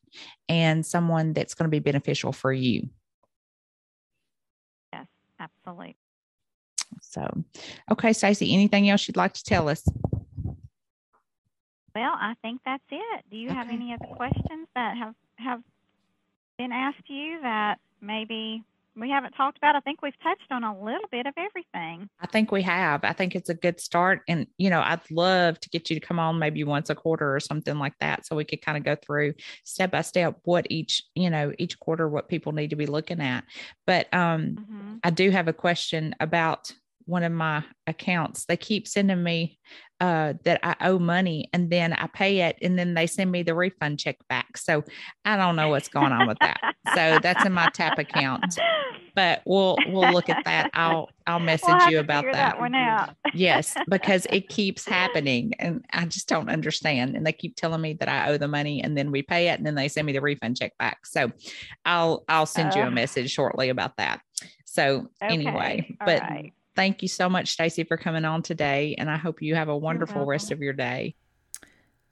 and 0.49 0.85
someone 0.85 1.35
that's 1.35 1.55
going 1.55 1.71
to 1.71 1.71
be 1.71 1.81
beneficial 1.81 2.33
for 2.33 2.53
you. 2.53 2.89
Absolutely. 5.41 5.97
So, 7.01 7.29
okay, 7.91 8.13
Stacey, 8.13 8.53
anything 8.53 8.89
else 8.89 9.09
you'd 9.09 9.17
like 9.17 9.33
to 9.35 9.45
tell 9.45 9.69
us? 9.69 9.87
Well, 11.95 12.13
I 12.15 12.35
think 12.43 12.61
that's 12.65 12.83
it. 12.91 13.25
Do 13.31 13.37
you 13.37 13.49
okay. 13.49 13.57
have 13.57 13.69
any 13.69 13.93
other 13.93 14.07
questions 14.15 14.69
that 14.75 14.97
have 14.97 15.15
have 15.37 15.63
been 16.59 16.73
asked 16.73 17.09
you 17.09 17.41
that 17.43 17.79
maybe 18.01 18.63
we 18.97 19.11
haven't 19.11 19.33
talked 19.33 19.59
about. 19.59 19.75
I 19.75 19.81
think 19.81 20.03
we've 20.03 20.19
touched 20.23 20.51
on 20.51 20.65
a 20.65 20.79
little 20.79 21.09
bit 21.11 21.27
of 21.27 21.35
everything. 21.37 22.09
I 22.21 22.27
think 22.27 22.53
we 22.53 22.63
have. 22.63 23.05
I 23.05 23.13
think 23.13 23.35
it's 23.35 23.49
a 23.49 23.55
good 23.55 23.81
start. 23.81 24.23
And, 24.29 24.47
you 24.59 24.71
know, 24.71 24.81
I'd 24.81 25.01
love 25.11 25.59
to 25.61 25.69
get 25.69 25.91
you 25.91 25.99
to 25.99 26.07
come 26.07 26.19
on 26.19 26.39
maybe 26.39 26.65
once 26.65 26.91
a 26.91 26.95
quarter 26.95 27.35
or 27.35 27.41
something 27.41 27.79
like 27.79 27.95
that. 28.01 28.27
So 28.27 28.37
we 28.37 28.45
could 28.45 28.63
kind 28.63 28.79
of 28.79 28.85
go 28.85 28.97
through 28.97 29.35
step 29.65 29.91
by 29.91 30.03
step 30.03 30.39
what 30.45 30.67
each, 30.71 31.03
you 31.15 31.31
know, 31.31 31.53
each 31.59 31.79
quarter, 31.79 32.09
what 32.09 32.29
people 32.29 32.53
need 32.53 32.71
to 32.71 32.77
be 32.77 32.87
looking 32.87 33.21
at. 33.21 33.45
But 33.87 34.13
um, 34.15 34.57
mm-hmm. 34.57 34.95
I 35.03 35.11
do 35.11 35.31
have 35.31 35.49
a 35.49 35.53
question 35.53 36.15
about 36.21 36.73
one 37.07 37.23
of 37.23 37.33
my 37.33 37.65
accounts. 37.87 38.47
They 38.47 38.57
keep 38.57 38.89
sending 38.89 39.23
me 39.23 39.59
uh, 40.01 40.35
that 40.45 40.61
I 40.63 40.77
owe 40.81 40.99
money 40.99 41.49
and 41.53 41.71
then 41.71 41.93
I 41.93 42.07
pay 42.09 42.43
it 42.43 42.57
and 42.63 42.79
then 42.79 42.95
they 42.95 43.07
send 43.07 43.31
me 43.31 43.43
the 43.43 43.55
refund 43.55 43.99
check 43.99 44.17
back. 44.29 44.57
So 44.57 44.85
I 45.25 45.37
don't 45.37 45.57
know 45.57 45.69
what's 45.69 45.89
going 45.89 46.13
on 46.13 46.27
with 46.27 46.39
that. 46.41 46.61
so 46.95 47.19
that's 47.23 47.45
in 47.45 47.53
my 47.53 47.69
tap 47.75 47.99
account. 47.99 48.59
But 49.15 49.43
we'll 49.47 49.77
we'll 49.87 50.13
look 50.13 50.29
at 50.29 50.45
that. 50.45 50.71
I'll 50.75 51.09
I'll 51.27 51.41
message 51.41 51.69
we'll 51.69 51.91
you 51.91 51.99
about 52.01 52.25
that. 52.25 52.33
that 52.33 52.59
one 52.59 52.75
out. 52.75 53.15
yes, 53.35 53.75
because 53.89 54.27
it 54.31 54.49
keeps 54.49 54.85
happening 54.89 55.55
and 55.59 55.85
I 55.93 56.05
just 56.07 56.29
don't 56.29 56.49
understand. 56.49 57.17
And 57.17 57.25
they 57.25 57.33
keep 57.33 57.57
telling 57.57 57.81
me 57.81 57.95
that 57.95 58.09
I 58.09 58.31
owe 58.31 58.39
the 58.39 58.49
money 58.49 58.83
and 58.83 58.97
then 58.97 59.11
we 59.11 59.23
pay 59.23 59.49
it 59.49 59.59
and 59.59 59.67
then 59.67 59.75
they 59.75 59.89
send 59.89 60.07
me 60.07 60.13
the 60.13 60.21
refund 60.21 60.59
check 60.59 60.77
back. 60.79 61.07
So 61.07 61.31
I'll 61.85 62.25
I'll 62.29 62.47
send 62.47 62.75
you 62.75 62.83
a 62.83 62.91
message 62.91 63.31
shortly 63.31 63.69
about 63.69 63.97
that. 63.99 64.21
So 64.65 65.09
okay. 65.23 65.33
anyway, 65.33 65.97
but 66.05 66.21
right 66.21 66.53
thank 66.77 67.03
you 67.03 67.09
so 67.09 67.29
much, 67.29 67.53
Stacey, 67.53 67.85
for 67.85 67.97
coming 67.97 68.25
on 68.25 68.43
today. 68.43 68.95
And 68.99 69.11
I 69.11 69.17
hope 69.17 69.43
you 69.43 69.55
have 69.55 69.69
a 69.69 69.77
wonderful 69.77 70.25
rest 70.27 70.51
of 70.51 70.61
your 70.61 70.73
day. 70.73 71.15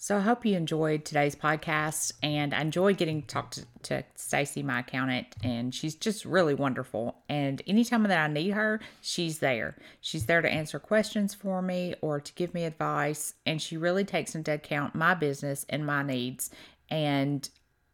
So 0.02 0.16
I 0.16 0.20
hope 0.20 0.44
you 0.44 0.56
enjoyed 0.56 1.04
today's 1.04 1.36
podcast, 1.36 2.10
and 2.24 2.52
I 2.52 2.60
enjoyed 2.60 2.96
getting 2.96 3.22
to 3.22 3.28
talk 3.28 3.52
to, 3.52 3.64
to 3.84 4.04
Stacey, 4.16 4.60
my 4.60 4.80
accountant, 4.80 5.28
and 5.44 5.72
she's 5.72 5.94
just 5.94 6.24
really 6.24 6.54
wonderful. 6.54 7.18
And 7.28 7.62
anytime 7.68 8.02
that 8.02 8.18
I 8.18 8.26
need 8.26 8.50
her, 8.50 8.80
she's 9.00 9.38
there. 9.38 9.76
She's 10.00 10.26
there 10.26 10.42
to 10.42 10.50
answer 10.50 10.80
questions 10.80 11.34
for 11.34 11.62
me 11.62 11.94
or 12.00 12.18
to 12.18 12.32
give 12.32 12.52
me 12.52 12.64
advice, 12.64 13.34
and 13.46 13.62
she 13.62 13.76
really 13.76 14.02
takes 14.02 14.34
into 14.34 14.52
account 14.52 14.96
my 14.96 15.14
business 15.14 15.64
and 15.68 15.86
my 15.86 16.02
needs. 16.02 16.50
And 16.90 17.48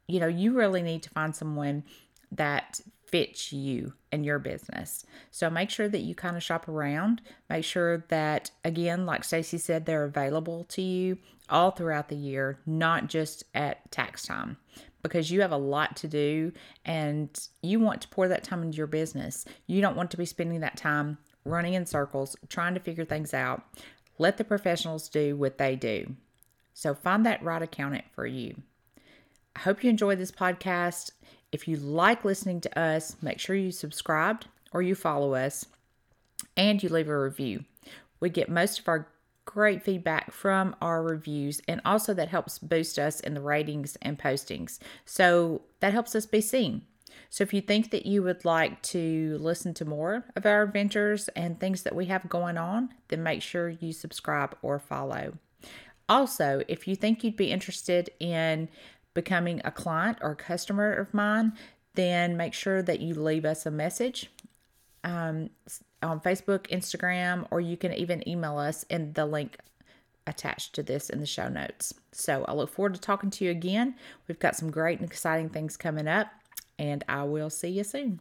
you 0.07 0.19
know, 0.19 0.29
you 0.29 0.55
really 0.55 0.81
need 0.81 1.03
to 1.03 1.11
find 1.11 1.37
someone 1.37 1.85
that 2.33 2.81
fits 3.05 3.53
you 3.53 3.93
and 4.13 4.25
your 4.25 4.39
business. 4.39 5.05
So 5.31 5.51
make 5.51 5.69
sure 5.69 5.91
that 5.91 6.01
you 6.01 6.15
kind 6.15 6.39
of 6.39 6.43
shop 6.43 6.69
around. 6.69 7.21
Make 7.51 7.65
sure 7.65 8.07
that 8.09 8.51
again, 8.65 9.05
like 9.05 9.25
Stacey 9.25 9.59
said, 9.59 9.85
they're 9.85 10.05
available 10.05 10.65
to 10.71 10.81
you 10.81 11.19
all 11.51 11.71
throughout 11.71 12.09
the 12.09 12.17
year, 12.17 12.59
not 12.67 13.07
just 13.09 13.45
at 13.55 13.91
tax 13.91 14.27
time. 14.27 14.57
Because 15.03 15.31
you 15.31 15.41
have 15.43 15.53
a 15.53 15.57
lot 15.57 15.97
to 15.99 16.09
do 16.09 16.53
and 16.85 17.31
you 17.63 17.79
want 17.79 18.03
to 18.03 18.09
pour 18.09 18.29
that 18.29 18.43
time 18.43 18.63
into 18.63 18.77
your 18.77 18.89
business. 18.89 19.45
You 19.67 19.81
don't 19.81 19.97
want 19.97 20.11
to 20.11 20.17
be 20.17 20.27
spending 20.27 20.61
that 20.61 20.77
time 20.77 21.19
running 21.45 21.75
in 21.75 21.87
circles, 21.87 22.37
trying 22.49 22.75
to 22.75 22.81
figure 22.81 23.05
things 23.05 23.33
out. 23.33 23.63
Let 24.19 24.37
the 24.37 24.45
professionals 24.45 25.09
do 25.09 25.37
what 25.37 25.59
they 25.59 25.77
do. 25.77 26.17
So 26.75 26.95
find 26.95 27.25
that 27.27 27.43
right 27.43 27.63
accountant 27.63 28.05
for 28.13 28.27
you. 28.27 28.57
I 29.57 29.61
hope 29.61 29.83
you 29.83 29.91
enjoyed 29.91 30.19
this 30.19 30.33
podcast. 30.33 31.13
If 31.53 31.67
you 31.67 31.77
like 31.77 32.25
listening 32.25 32.61
to 32.63 32.79
us, 32.79 33.17
make 33.23 33.39
sure 33.39 33.57
you 33.57 33.73
subscribe 33.73 34.45
or 34.73 34.83
you 34.83 34.95
follow 34.95 35.35
us 35.35 35.65
and 36.57 36.83
you 36.83 36.89
leave 36.89 37.09
a 37.09 37.19
review. 37.19 37.65
We 38.21 38.31
get 38.31 38.49
most 38.49 38.81
of 38.81 38.89
our 38.89 39.09
great 39.49 39.83
feedback 39.83 40.31
from 40.31 40.77
our 40.83 41.03
reviews, 41.03 41.63
and 41.67 41.81
also 41.83 42.13
that 42.13 42.29
helps 42.29 42.59
boost 42.59 42.99
us 42.99 43.19
in 43.21 43.33
the 43.33 43.41
ratings 43.41 43.97
and 44.03 44.19
postings. 44.19 44.79
So 45.07 45.63
that 45.81 45.95
helps 45.95 46.15
us 46.15 46.27
be 46.27 46.43
seen. 46.43 46.83
So 47.31 47.45
if 47.45 47.55
you 47.55 47.63
think 47.63 47.91
that 47.91 48.05
you 48.05 48.23
would 48.23 48.45
like 48.45 48.83
to 48.83 49.39
listen 49.41 49.73
to 49.75 49.87
more 49.87 50.27
of 50.37 50.45
our 50.45 50.63
adventures 50.63 51.29
and 51.29 51.59
things 51.59 51.83
that 51.83 51.97
we 51.97 52.05
have 52.07 52.29
going 52.29 52.59
on, 52.59 52.91
then 53.09 53.23
make 53.23 53.41
sure 53.41 53.71
you 53.71 53.95
subscribe 53.95 54.55
or 54.61 54.79
follow. 54.79 55.33
Also, 56.11 56.63
if 56.69 56.87
you 56.87 56.95
think 56.95 57.25
you'd 57.25 57.37
be 57.37 57.51
interested 57.51 58.11
in 58.21 58.69
becoming 59.15 59.63
a 59.65 59.71
client 59.71 60.19
or 60.21 60.35
customer 60.35 60.93
of 60.93 61.15
mine, 61.15 61.55
then 61.95 62.37
make 62.37 62.53
sure 62.53 62.83
that 62.83 63.01
you 63.01 63.15
leave 63.15 63.47
us 63.47 63.65
a 63.65 63.71
message 63.71 64.31
um, 65.05 65.49
on 66.03 66.21
Facebook, 66.21 66.69
Instagram, 66.69 67.47
or 67.51 67.61
you 67.61 67.77
can 67.77 67.93
even 67.93 68.27
email 68.29 68.59
us 68.59 68.85
in 68.85 69.13
the 69.15 69.27
link 69.27 69.59
attached 70.27 70.75
to 70.75 70.83
this 70.83 71.11
in 71.11 71.21
the 71.21 71.27
show 71.27 71.49
notes. 71.49 71.95
So 72.13 72.45
I 72.47 72.53
look 72.53 72.71
forward 72.71 72.95
to 72.95 73.01
talking 73.01 73.31
to 73.31 73.45
you 73.45 73.51
again. 73.51 73.95
We've 74.27 74.39
got 74.39 74.57
some 74.57 74.71
great 74.71 75.01
and 75.01 75.09
exciting 75.09 75.49
things 75.49 75.77
coming 75.77 76.07
up, 76.07 76.29
and 76.79 77.03
I 77.09 77.25
will 77.25 77.51
see 77.51 77.69
you 77.69 77.85
soon. 77.85 78.21